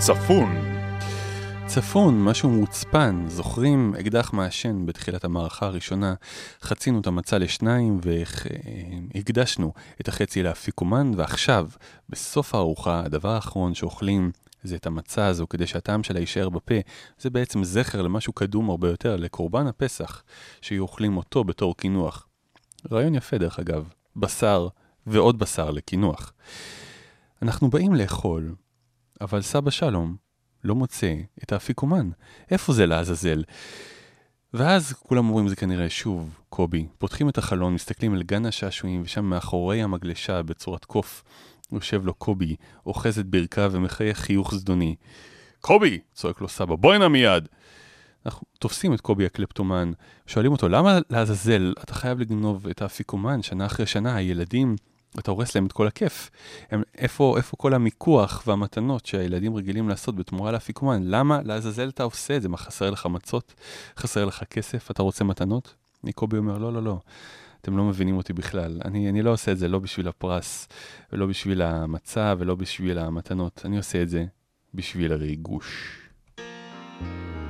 צפון. 0.05 0.55
צפון, 1.65 2.23
משהו 2.23 2.49
מוצפן, 2.49 3.25
זוכרים 3.27 3.93
אקדח 3.99 4.33
מעשן 4.33 4.85
בתחילת 4.85 5.23
המערכה 5.23 5.65
הראשונה, 5.65 6.13
חצינו 6.61 6.99
את 6.99 7.07
המצע 7.07 7.37
לשניים 7.37 7.99
והקדשנו 9.15 9.73
את 10.01 10.07
החצי 10.07 10.43
לאפיקומן, 10.43 11.11
ועכשיו, 11.15 11.69
בסוף 12.09 12.55
הארוחה, 12.55 12.99
הדבר 13.05 13.29
האחרון 13.29 13.73
שאוכלים 13.73 14.31
זה 14.63 14.75
את 14.75 14.85
המצה 14.85 15.27
הזו 15.27 15.47
כדי 15.49 15.67
שהטעם 15.67 16.03
שלה 16.03 16.19
יישאר 16.19 16.49
בפה, 16.49 16.75
זה 17.19 17.29
בעצם 17.29 17.63
זכר 17.63 18.01
למשהו 18.01 18.33
קדום 18.33 18.69
הרבה 18.69 18.89
יותר, 18.89 19.15
לקורבן 19.15 19.67
הפסח, 19.67 20.23
שיהיו 20.61 20.83
אוכלים 20.83 21.17
אותו 21.17 21.43
בתור 21.43 21.77
קינוח. 21.77 22.27
רעיון 22.91 23.15
יפה 23.15 23.37
דרך 23.37 23.59
אגב, 23.59 23.89
בשר 24.15 24.67
ועוד 25.07 25.39
בשר 25.39 25.71
לקינוח. 25.71 26.33
אנחנו 27.41 27.69
באים 27.69 27.95
לאכול, 27.95 28.55
אבל 29.21 29.41
סבא 29.41 29.71
שלום 29.71 30.15
לא 30.63 30.75
מוצא 30.75 31.15
את 31.43 31.51
האפיקומן. 31.51 32.09
איפה 32.51 32.73
זה 32.73 32.85
לעזאזל? 32.85 33.43
ואז 34.53 34.93
כולם 34.93 35.29
אומרים 35.29 35.47
זה 35.47 35.55
כנראה 35.55 35.89
שוב, 35.89 36.39
קובי. 36.49 36.87
פותחים 36.97 37.29
את 37.29 37.37
החלון, 37.37 37.73
מסתכלים 37.73 38.13
על 38.13 38.23
גן 38.23 38.45
השעשועים, 38.45 39.01
ושם 39.05 39.25
מאחורי 39.25 39.81
המגלשה 39.81 40.43
בצורת 40.43 40.85
קוף, 40.85 41.23
יושב 41.71 42.05
לו 42.05 42.13
קובי, 42.13 42.55
אוחז 42.85 43.19
את 43.19 43.25
ברכיו 43.25 43.71
ומחייך 43.73 44.17
חיוך 44.17 44.55
זדוני. 44.55 44.95
קובי! 45.61 45.99
צועק 46.13 46.41
לו 46.41 46.49
סבא, 46.49 46.75
בוא 46.75 46.93
הנה 46.93 47.07
מיד! 47.07 47.47
אנחנו 48.25 48.47
תופסים 48.59 48.93
את 48.93 49.01
קובי 49.01 49.25
הקלפטומן, 49.25 49.91
שואלים 50.27 50.51
אותו, 50.51 50.69
למה 50.69 50.99
לעזאזל 51.09 51.73
אתה 51.83 51.93
חייב 51.93 52.19
לגנוב 52.19 52.67
את 52.67 52.81
האפיקומן 52.81 53.41
שנה 53.41 53.65
אחרי 53.65 53.85
שנה, 53.85 54.15
הילדים, 54.15 54.75
אתה 55.19 55.31
הורס 55.31 55.55
להם 55.55 55.65
את 55.65 55.71
כל 55.71 55.87
הכיף. 55.87 56.31
הם, 56.71 56.83
איפה, 56.97 57.37
איפה 57.37 57.57
כל 57.57 57.73
המיקוח 57.73 58.43
והמתנות 58.47 59.05
שהילדים 59.05 59.55
רגילים 59.55 59.89
לעשות 59.89 60.15
בתמורה 60.15 60.51
לאפיקומן? 60.51 61.03
למה 61.03 61.41
לעזאזל 61.43 61.89
אתה 61.89 62.03
עושה 62.03 62.37
את 62.37 62.41
זה? 62.41 62.49
מה, 62.49 62.57
חסר 62.57 62.89
לך 62.89 63.05
מצות? 63.05 63.53
חסר 63.97 64.25
לך 64.25 64.43
כסף? 64.43 64.91
אתה 64.91 65.03
רוצה 65.03 65.23
מתנות? 65.23 65.75
קובי 66.15 66.37
אומר, 66.37 66.57
לא, 66.57 66.73
לא, 66.73 66.83
לא. 66.83 66.99
אתם 67.61 67.77
לא 67.77 67.83
מבינים 67.83 68.17
אותי 68.17 68.33
בכלל. 68.33 68.81
אני, 68.85 69.09
אני 69.09 69.21
לא 69.21 69.31
עושה 69.31 69.51
את 69.51 69.57
זה 69.57 69.67
לא 69.67 69.79
בשביל 69.79 70.07
הפרס, 70.07 70.67
ולא 71.13 71.25
בשביל 71.25 71.61
המצה, 71.61 72.33
ולא 72.37 72.55
בשביל 72.55 72.99
המתנות. 72.99 73.61
אני 73.65 73.77
עושה 73.77 74.01
את 74.01 74.09
זה 74.09 74.25
בשביל 74.73 75.13
הריגוש. 75.13 75.99
אני 76.37 77.44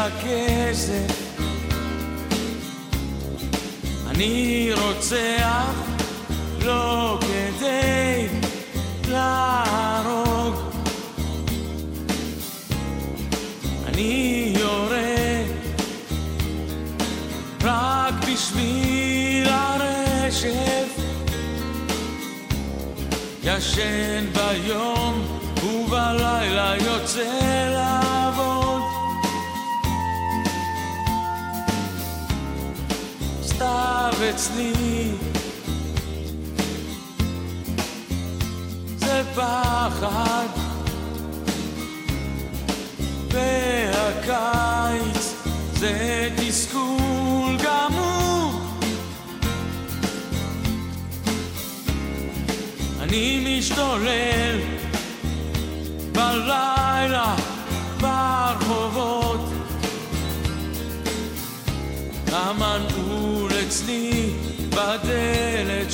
הכסף. 0.00 1.30
אני 4.10 4.70
רוצח 4.72 5.74
לא 6.64 7.18
כדי 7.20 8.28
להרוג. 9.08 10.54
אני 13.86 14.54
יורה 14.58 15.42
רק 17.62 18.14
בשביל 18.32 19.48
הרשף. 19.48 21.00
ישן 23.42 24.24
ביום 24.32 25.40
ובלילה 25.64 26.74
יוצא 26.76 27.70
לעבוד 27.74 28.19
סתיו 33.60 34.14
אצלי 34.30 34.72
זה 38.96 39.22
פחד. 39.34 40.46
והקיץ 43.28 44.14
זה 45.72 46.28
תסכול 46.36 47.56
גמור. 47.64 48.60
אני 53.00 53.58
משתולל 53.58 54.58
בלילה 56.12 56.69
בדלת 64.80 65.89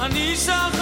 אני 0.00 0.36
סך 0.36 0.74
הכל 0.74 0.77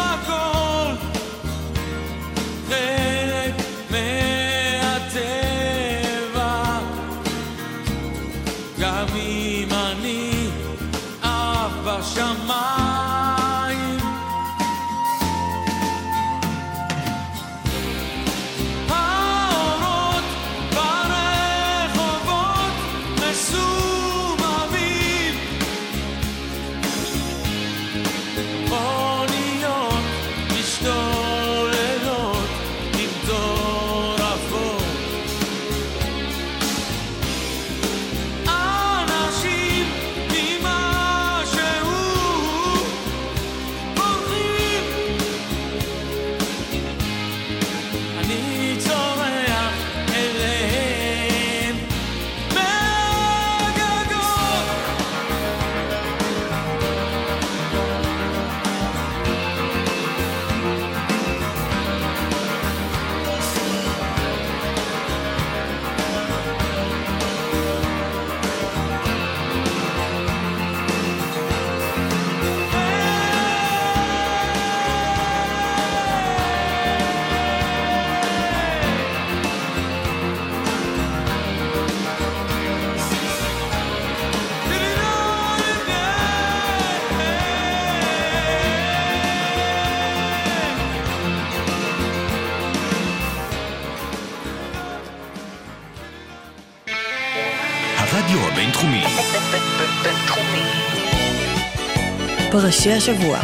פרשי 102.67 102.93
השבוע. 102.93 103.39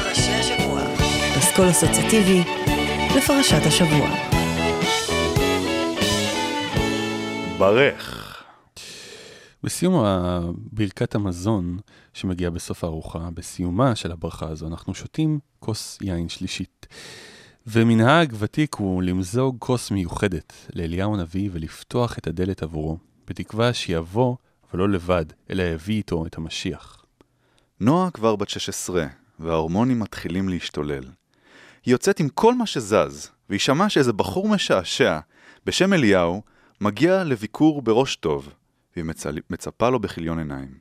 פסקול 1.36 1.70
אסוציאטיבי 1.70 2.40
לפרשת 3.16 3.66
השבוע. 3.66 4.10
ברך. 7.58 8.36
בסיום 9.62 10.04
ברכת 10.56 11.14
המזון 11.14 11.78
שמגיעה 12.12 12.50
בסוף 12.50 12.84
הארוחה, 12.84 13.28
בסיומה 13.34 13.96
של 13.96 14.12
הברכה 14.12 14.48
הזו, 14.48 14.66
אנחנו 14.66 14.94
שותים 14.94 15.38
כוס 15.60 15.98
יין 16.00 16.28
שלישית. 16.28 16.86
ומנהג 17.66 18.32
ותיק 18.38 18.74
הוא 18.74 19.02
למזוג 19.02 19.56
כוס 19.58 19.90
מיוחדת 19.90 20.52
לאליהו 20.74 21.14
הנביא 21.14 21.50
ולפתוח 21.52 22.18
את 22.18 22.26
הדלת 22.26 22.62
עבורו, 22.62 22.98
בתקווה 23.28 23.72
שיבוא, 23.72 24.36
אבל 24.70 24.78
לא 24.78 24.88
לבד, 24.88 25.24
אלא 25.50 25.62
יביא 25.62 25.96
איתו 25.96 26.26
את 26.26 26.38
המשיח. 26.38 27.01
נועה 27.80 28.10
כבר 28.10 28.36
בת 28.36 28.48
16, 28.48 29.06
וההורמונים 29.38 29.98
מתחילים 29.98 30.48
להשתולל. 30.48 31.04
היא 31.84 31.92
יוצאת 31.92 32.20
עם 32.20 32.28
כל 32.28 32.54
מה 32.54 32.66
שזז, 32.66 33.30
והיא 33.48 33.60
שמעה 33.60 33.88
שאיזה 33.88 34.12
בחור 34.12 34.48
משעשע, 34.48 35.18
בשם 35.66 35.92
אליהו, 35.92 36.42
מגיע 36.80 37.24
לביקור 37.24 37.82
בראש 37.82 38.16
טוב, 38.16 38.48
והיא 38.96 39.04
מצ... 39.04 39.26
מצפה 39.50 39.90
לו 39.90 39.98
בכיליון 39.98 40.38
עיניים. 40.38 40.78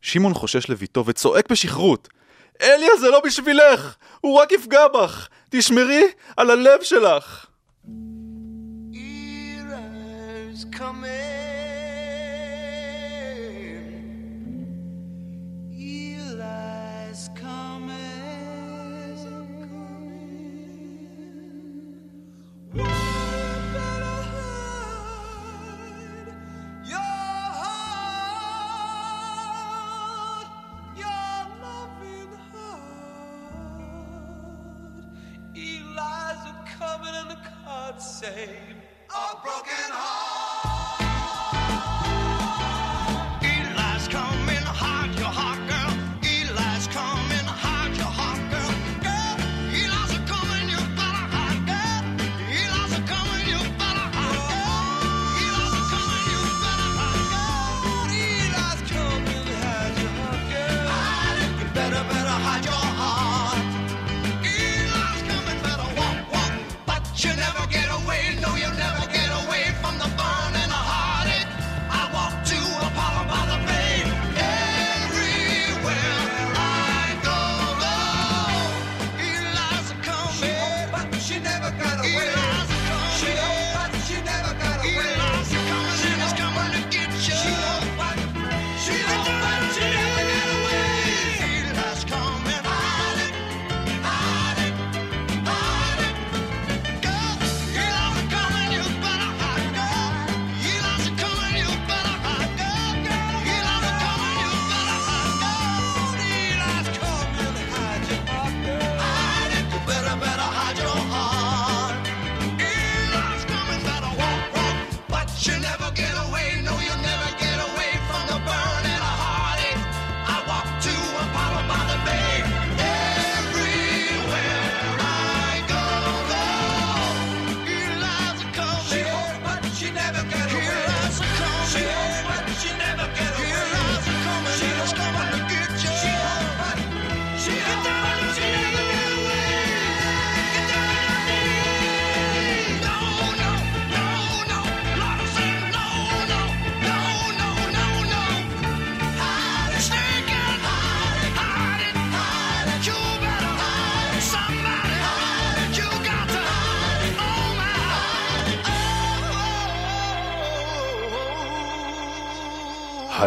שמעון 0.00 0.34
חושש 0.34 0.70
לביתו 0.70 1.06
וצועק 1.06 1.50
בשכרות, 1.50 2.08
אליה 2.62 2.96
זה 3.00 3.08
לא 3.08 3.20
בשבילך! 3.24 3.96
הוא 4.20 4.40
רק 4.40 4.52
יפגע 4.52 4.88
בך! 4.88 5.28
תשמרי 5.50 6.02
על 6.36 6.50
הלב 6.50 6.82
שלך! 6.82 7.46
Coming. 10.80 11.29
Say 38.20 38.50
a 39.08 39.42
broken 39.42 39.90
heart. 39.92 40.19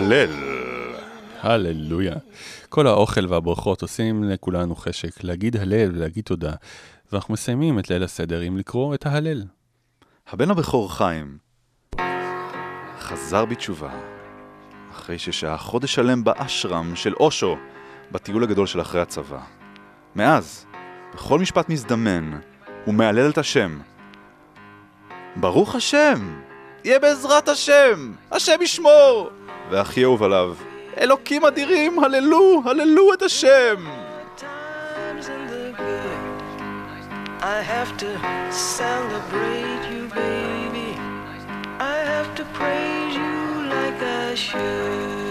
הלל. 0.03 0.29
הללויה. 1.41 2.15
כל 2.69 2.87
האוכל 2.87 3.25
והברכות 3.25 3.81
עושים 3.81 4.23
לכולנו 4.23 4.75
חשק 4.75 5.23
להגיד 5.23 5.57
הלל 5.57 5.91
ולהגיד 5.95 6.23
תודה, 6.23 6.51
ואנחנו 7.11 7.33
מסיימים 7.33 7.79
את 7.79 7.89
ליל 7.89 8.03
הסדר 8.03 8.39
עם 8.39 8.57
לקרוא 8.57 8.95
את 8.95 9.05
ההלל. 9.05 9.43
הבן 10.29 10.51
הבכור 10.51 10.93
חיים 10.93 11.37
חזר 12.99 13.45
בתשובה 13.45 13.99
אחרי 14.91 15.19
ששהה 15.19 15.57
חודש 15.57 15.95
שלם 15.95 16.23
באשרם 16.23 16.95
של 16.95 17.13
אושו 17.13 17.55
בטיול 18.11 18.43
הגדול 18.43 18.67
של 18.67 18.81
אחרי 18.81 19.01
הצבא. 19.01 19.39
מאז, 20.15 20.65
בכל 21.13 21.39
משפט 21.39 21.69
מזדמן, 21.69 22.31
הוא 22.85 22.93
מהלל 22.93 23.29
את 23.29 23.37
השם. 23.37 23.79
ברוך 25.35 25.75
השם! 25.75 26.41
יהיה 26.83 26.99
בעזרת 26.99 27.49
השם! 27.49 28.13
השם 28.31 28.61
ישמור! 28.61 29.29
והכי 29.73 30.03
אהוב 30.03 30.23
עליו, 30.23 30.53
אלוקים 30.97 31.45
אדירים, 31.45 31.99
הללו, 32.03 32.61
הללו 32.65 33.13
את 33.13 33.21
השם! 33.21 33.75
I 37.41 37.59
have 37.75 37.91
to 38.03 38.09
celebrate 38.51 39.83
you, 39.91 40.03
baby. 40.21 40.89
I 41.93 41.97
have 42.13 42.29
to 42.39 42.43
praise 42.57 43.15
you 43.21 43.35
like 43.73 43.99
I 44.01 44.35
should. 44.45 45.22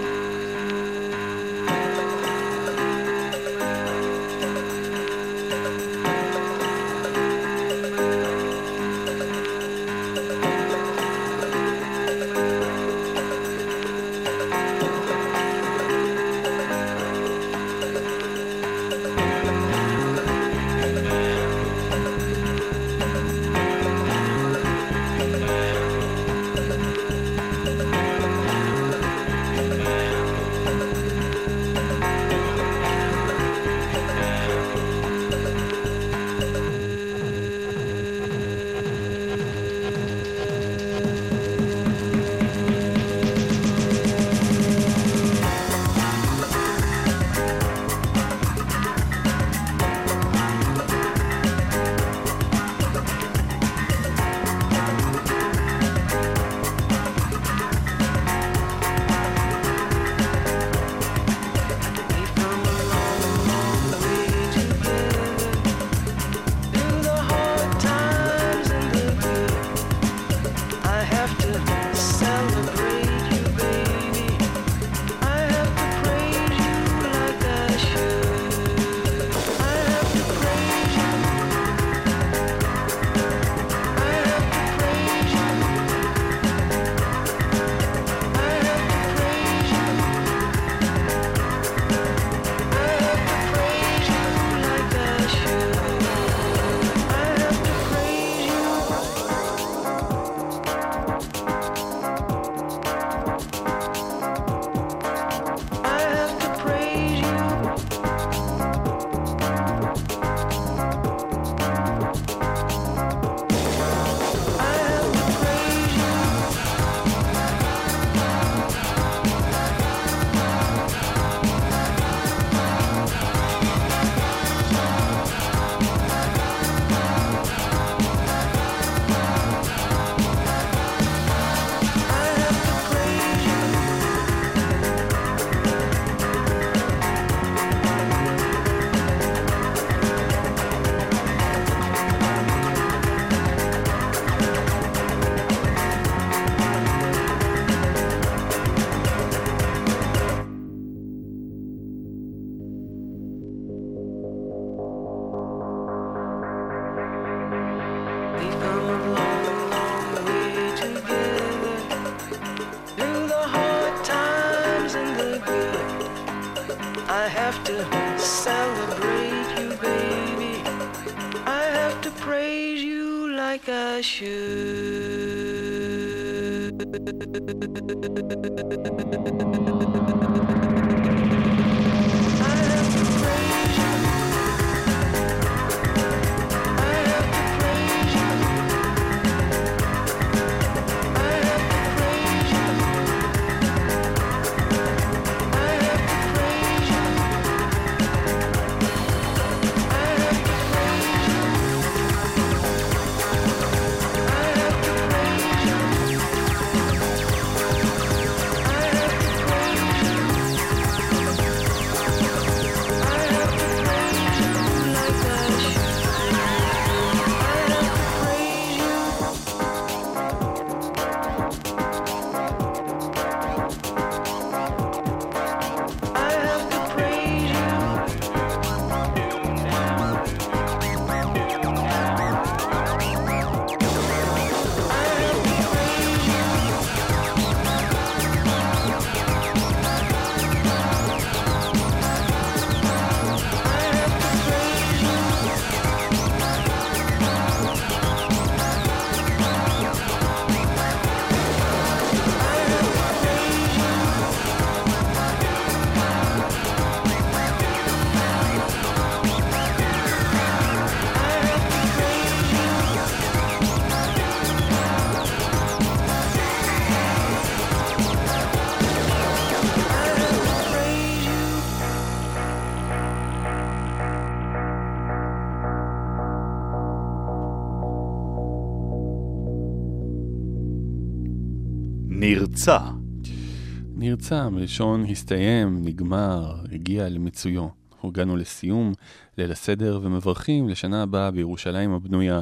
נרצה 284.23 284.49
מלשון 284.49 285.05
הסתיים, 285.11 285.79
נגמר, 285.85 286.55
הגיע 286.73 287.09
למיצויו. 287.09 287.68
אנחנו 287.93 288.09
הגענו 288.09 288.37
לסיום 288.37 288.93
ליל 289.39 289.53
הסדר 289.53 290.01
ומברכים 290.03 290.68
לשנה 290.68 291.03
הבאה 291.03 291.31
בירושלים 291.31 291.93
הבנויה, 291.93 292.41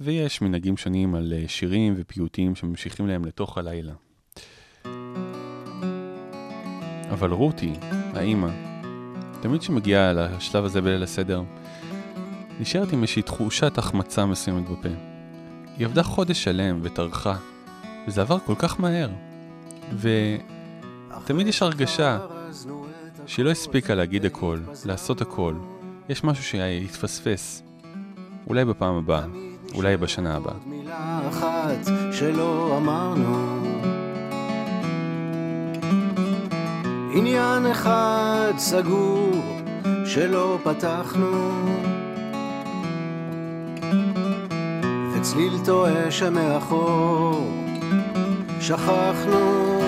ויש 0.00 0.42
מנהגים 0.42 0.76
שונים 0.76 1.14
על 1.14 1.32
אה, 1.36 1.44
שירים 1.48 1.94
ופיוטים 1.96 2.54
שממשיכים 2.54 3.06
להם 3.06 3.24
לתוך 3.24 3.58
הלילה. 3.58 3.92
אבל 7.10 7.30
רותי, 7.30 7.72
האימא, 7.90 8.50
תמיד 9.40 9.60
כשמגיעה 9.60 10.12
לשלב 10.12 10.64
הזה 10.64 10.80
בליל 10.80 11.02
הסדר, 11.02 11.42
נשארת 12.60 12.92
עם 12.92 13.02
איזושהי 13.02 13.22
תחושת 13.22 13.78
החמצה 13.78 14.26
מסוימת 14.26 14.64
בפה. 14.68 14.88
היא 15.76 15.86
עבדה 15.86 16.02
חודש 16.02 16.44
שלם 16.44 16.80
וטרחה, 16.82 17.36
וזה 18.08 18.20
עבר 18.20 18.38
כל 18.38 18.54
כך 18.58 18.80
מהר. 18.80 19.10
ותמיד 21.22 21.46
יש 21.46 21.62
הרגשה 21.62 22.18
שהיא 23.26 23.44
לא 23.44 23.50
הספיקה 23.50 23.94
להגיד 23.94 24.24
הכל, 24.24 24.58
לעשות 24.84 25.20
הכל. 25.20 25.54
יש 26.08 26.24
משהו 26.24 26.44
שהתפספס. 26.44 27.62
אולי 28.46 28.64
בפעם 28.64 28.94
הבאה, 28.94 29.24
אולי 29.74 29.96
בשנה 29.96 30.36
הבאה. 30.36 30.54
עניין 37.12 37.66
אחד 37.66 38.52
סגור 38.58 39.30
שלא 40.06 40.58
פתחנו 40.64 41.50
וצליל 45.14 45.52
טועה 45.64 46.10
שמאחור 46.10 47.50
שכחנו 48.60 49.83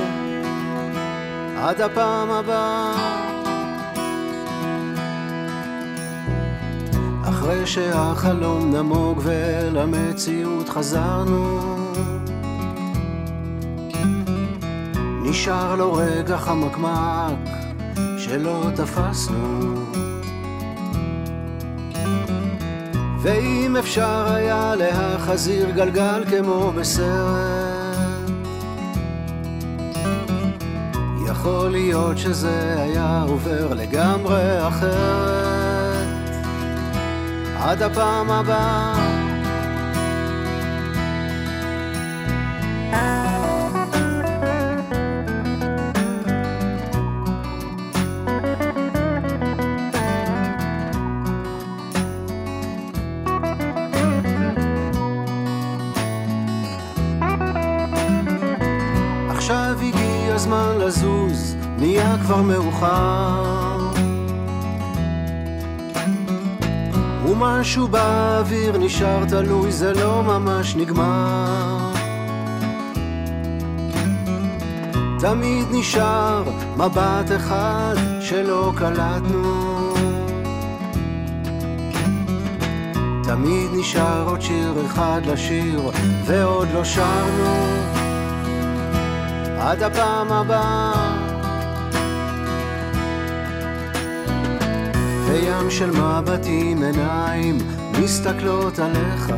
עד 1.66 1.80
הפעם 1.80 2.30
הבאה. 2.30 2.92
אחרי 7.22 7.66
שהחלום 7.66 8.74
נמוג 8.76 9.20
ואל 9.22 9.78
המציאות 9.78 10.68
חזרנו 10.68 11.60
נשאר 15.22 15.76
לו 15.76 15.92
רגע 15.92 16.36
חמקמק 16.36 17.48
שלא 18.18 18.62
תפסנו. 18.76 19.74
ואם 23.22 23.76
אפשר 23.78 24.26
היה 24.32 24.74
להחזיר 24.74 25.70
גלגל 25.70 26.24
כמו 26.30 26.72
בסרט 26.72 27.65
יכול 31.46 31.70
להיות 31.70 32.18
שזה 32.18 32.82
היה 32.82 33.24
עובר 33.28 33.74
לגמרי 33.74 34.68
אחרת. 34.68 36.06
עד 37.58 37.82
הפעם 37.82 38.30
הבאה 38.30 39.15
מאוחר. 62.80 63.78
ומשהו 67.28 67.88
באוויר 67.88 68.78
נשאר 68.78 69.24
תלוי, 69.24 69.72
זה 69.72 69.92
לא 69.92 70.22
ממש 70.22 70.76
נגמר. 70.76 71.78
תמיד 75.18 75.66
נשאר 75.70 76.42
מבט 76.76 77.36
אחד 77.36 77.94
שלא 78.20 78.72
קלטנו. 78.76 79.92
תמיד 83.24 83.70
נשאר 83.72 84.28
עוד 84.28 84.40
שיר 84.40 84.72
אחד 84.86 85.20
לשיר, 85.26 85.90
ועוד 86.24 86.68
לא 86.74 86.84
שרנו. 86.84 87.56
עד 89.58 89.82
הפעם 89.82 90.32
הבאה. 90.32 91.05
וים 95.36 95.70
של 95.70 95.90
מבטים 95.90 96.82
עיניים 96.82 97.58
מסתכלות 98.00 98.78
עליך. 98.78 99.32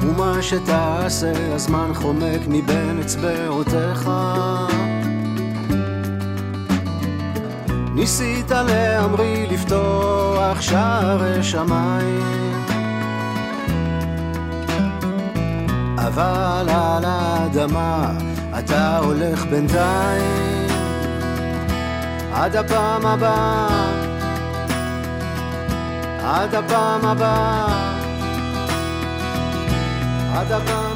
ומה 0.00 0.42
שתעשה 0.42 1.54
הזמן 1.54 1.90
חומק 1.94 2.40
מבין 2.48 3.00
אצבעותיך. 3.00 4.10
ניסית 7.94 8.50
להמריא 8.50 9.46
לפתוח 9.50 10.60
שערי 10.60 11.42
שמיים 11.42 12.64
אבל 15.96 16.68
על 16.68 17.04
האדמה 17.04 18.12
אתה 18.58 18.98
הולך 18.98 19.44
בינתיים 19.44 20.59
עד 22.40 22.56
הפעם 22.56 23.06
הבאה, 23.06 23.68
עד 26.24 26.54
הפעם 26.54 27.04
הבאה, 27.04 27.66
עד 30.34 30.52
הפעם 30.52 30.89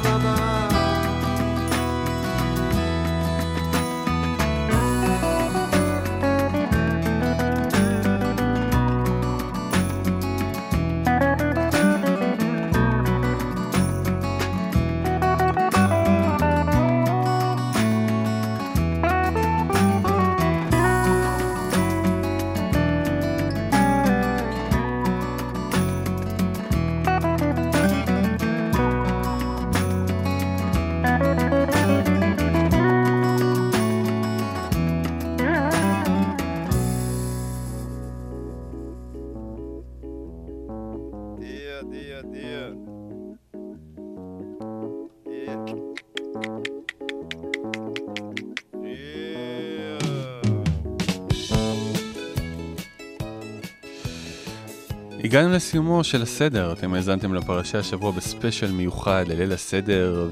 הגענו 55.35 55.53
לסיומו 55.53 56.03
של 56.03 56.21
הסדר, 56.21 56.73
אתם 56.73 56.93
האזנתם 56.93 57.33
לפרשה 57.33 57.79
השבוע 57.79 58.11
בספיישל 58.11 58.71
מיוחד 58.71 59.25
לליל 59.27 59.51
הסדר, 59.51 60.29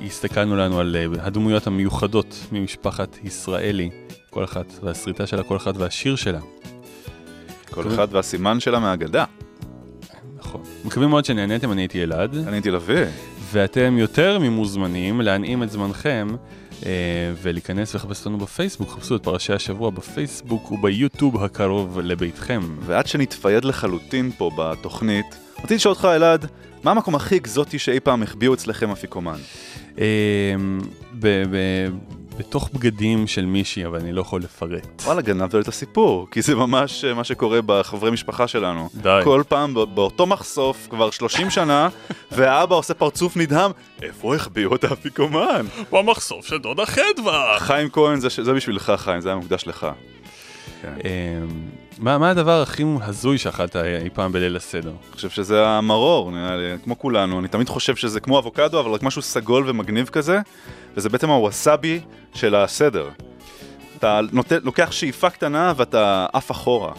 והסתכלנו 0.00 0.56
לנו 0.56 0.80
על 0.80 0.96
אה, 0.96 1.26
הדמויות 1.26 1.66
המיוחדות 1.66 2.46
ממשפחת 2.52 3.18
ישראלי, 3.24 3.90
כל 4.30 4.44
אחת 4.44 4.66
והסריטה 4.82 5.26
שלה, 5.26 5.42
כל 5.42 5.56
אחת 5.56 5.76
והשיר 5.76 6.16
שלה. 6.16 6.40
כל 7.70 7.94
אחד 7.94 8.08
והסימן 8.10 8.60
שלה 8.60 8.78
מהאגדה. 8.78 9.24
נכון. 10.36 10.62
מקווים 10.84 11.10
מאוד 11.10 11.24
שנהניתם, 11.24 11.72
אני 11.72 11.82
הייתי 11.82 12.02
אלעד. 12.02 12.36
אני 12.36 12.56
הייתי 12.56 12.70
לביא. 12.70 13.04
ואתם 13.52 13.98
יותר 13.98 14.38
ממוזמנים 14.38 15.20
להנעים 15.20 15.62
את 15.62 15.70
זמנכם 15.70 16.28
ולהיכנס 17.42 17.94
ולחפש 17.94 18.18
אותנו 18.18 18.38
בפייסבוק, 18.38 18.90
חפשו 18.90 19.16
את 19.16 19.22
פרשי 19.22 19.52
השבוע 19.52 19.90
בפייסבוק 19.90 20.72
וביוטיוב 20.72 21.44
הקרוב 21.44 22.00
לביתכם. 22.00 22.60
ועד 22.80 23.06
שנתפייד 23.06 23.64
לחלוטין 23.64 24.30
פה 24.38 24.50
בתוכנית, 24.58 25.26
רציתי 25.58 25.74
לשאול 25.74 25.92
אותך, 25.94 26.04
אלעד, 26.04 26.46
מה 26.84 26.90
המקום 26.90 27.14
הכי 27.14 27.36
אקזוטי 27.36 27.78
שאי 27.78 28.00
פעם 28.00 28.22
החביאו 28.22 28.54
אצלכם 28.54 28.90
אפיקומן? 28.90 29.38
בתוך 32.38 32.70
בגדים 32.72 33.26
של 33.26 33.44
מישהי, 33.44 33.86
אבל 33.86 33.98
אני 33.98 34.12
לא 34.12 34.20
יכול 34.20 34.42
לפרט. 34.42 35.02
וואלה, 35.04 35.22
גנבת 35.22 35.54
את 35.54 35.68
הסיפור, 35.68 36.28
כי 36.30 36.42
זה 36.42 36.54
ממש 36.54 37.04
אה, 37.04 37.14
מה 37.14 37.24
שקורה 37.24 37.60
בחברי 37.66 38.10
משפחה 38.10 38.48
שלנו. 38.48 38.88
די. 38.94 39.20
כל 39.24 39.42
פעם 39.48 39.74
באותו 39.74 40.26
מחשוף, 40.26 40.86
כבר 40.90 41.10
30 41.10 41.50
שנה, 41.50 41.88
והאבא 42.32 42.74
עושה 42.74 42.94
פרצוף 42.94 43.36
נדהם, 43.36 43.70
איפה 44.02 44.34
החביאו 44.34 44.74
את 44.74 44.84
האפיקומן? 44.84 45.66
במחשוף 45.92 46.46
של 46.46 46.58
דודה 46.58 46.86
חדווה! 46.86 47.56
חיים 47.58 47.90
כהן, 47.90 48.20
זה, 48.20 48.28
זה 48.42 48.52
בשבילך, 48.52 48.92
חיים, 48.96 49.20
זה 49.20 49.28
היה 49.28 49.36
מוקדש 49.36 49.66
לך. 49.66 49.86
אה, 51.04 51.10
מה 51.98 52.18
מה 52.18 52.30
הדבר 52.30 52.62
הכי 52.62 52.84
הזוי 53.02 53.38
שאכלת 53.38 53.76
אי 53.76 54.10
פעם 54.12 54.32
בליל 54.32 54.56
הסדר? 54.56 54.88
אני 54.88 55.14
חושב 55.14 55.30
שזה 55.30 55.66
המרור, 55.66 56.30
נראה 56.30 56.56
לי, 56.56 56.64
כמו 56.84 56.98
כולנו. 56.98 57.38
אני 57.40 57.48
תמיד 57.48 57.68
חושב 57.68 57.96
שזה 57.96 58.20
כמו 58.20 58.38
אבוקדו, 58.38 58.80
אבל 58.80 58.90
רק 58.90 59.02
משהו 59.02 59.22
סגול 59.22 59.64
ומגניב 59.66 60.06
כזה, 60.06 60.40
וזה 60.96 61.08
בעצם 61.08 61.30
הווסאבי 61.30 62.00
של 62.34 62.54
הסדר. 62.54 63.08
אתה 63.98 64.20
נוטה, 64.32 64.54
לוקח 64.62 64.92
שאיפה 64.92 65.30
קטנה 65.30 65.72
ואתה 65.76 66.26
עף 66.32 66.50
אחורה. 66.50 66.92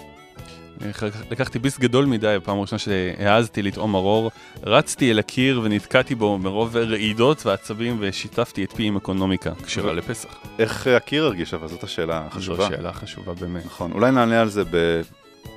לקחתי 1.32 1.60
ביס 1.60 1.80
גדול 1.80 2.06
מדי 2.06 2.36
בפעם 2.42 2.58
הראשונה 2.58 2.80
שהעזתי 2.80 3.62
לטעום 3.62 3.92
מרור, 3.92 4.32
רצתי 4.64 5.12
אל 5.12 5.20
הקיר 5.20 5.62
ונתקעתי 5.64 6.16
בו 6.16 6.38
מרוב 6.38 6.78
רעידות 6.78 7.46
ועצבים 7.46 7.98
ושיתפתי 8.00 8.64
את 8.64 8.72
פי 8.72 8.84
עם 8.84 8.98
אקונומיקה, 8.98 9.52
כשרה 9.66 9.94
לפסח. 9.94 10.30
איך 10.60 10.88
הקיר 10.88 11.26
הרגיש, 11.26 11.54
אבל 11.54 11.68
זאת 11.68 11.84
השאלה 11.84 12.26
החשובה. 12.28 12.64
זו 12.64 12.70
שאלה 12.70 12.94
חשובה 12.94 13.34
באמת. 13.34 13.66
נכון, 13.66 13.92
אולי 13.92 14.12
נענה 14.12 14.42
על 14.42 14.50
זה. 14.50 14.64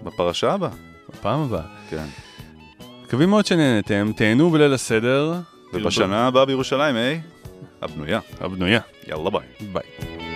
בפרשה 0.03 0.53
הבאה. 0.53 0.71
בפעם 1.09 1.41
הבאה. 1.41 1.63
כן. 1.91 2.07
מקווים 3.05 3.31
מאוד 3.31 3.47
שנהנתם, 3.47 4.13
תהנו 4.17 4.51
בליל 4.51 4.75
הסדר. 4.75 5.35
ובשנה 5.73 6.27
הבאה 6.27 6.45
בירושלים, 6.45 6.97
היי? 6.97 7.21
הבנויה. 7.83 8.21
הבנויה. 8.41 8.81
יאללה 9.07 9.31
ביי. 9.31 9.69
ביי. 9.73 10.28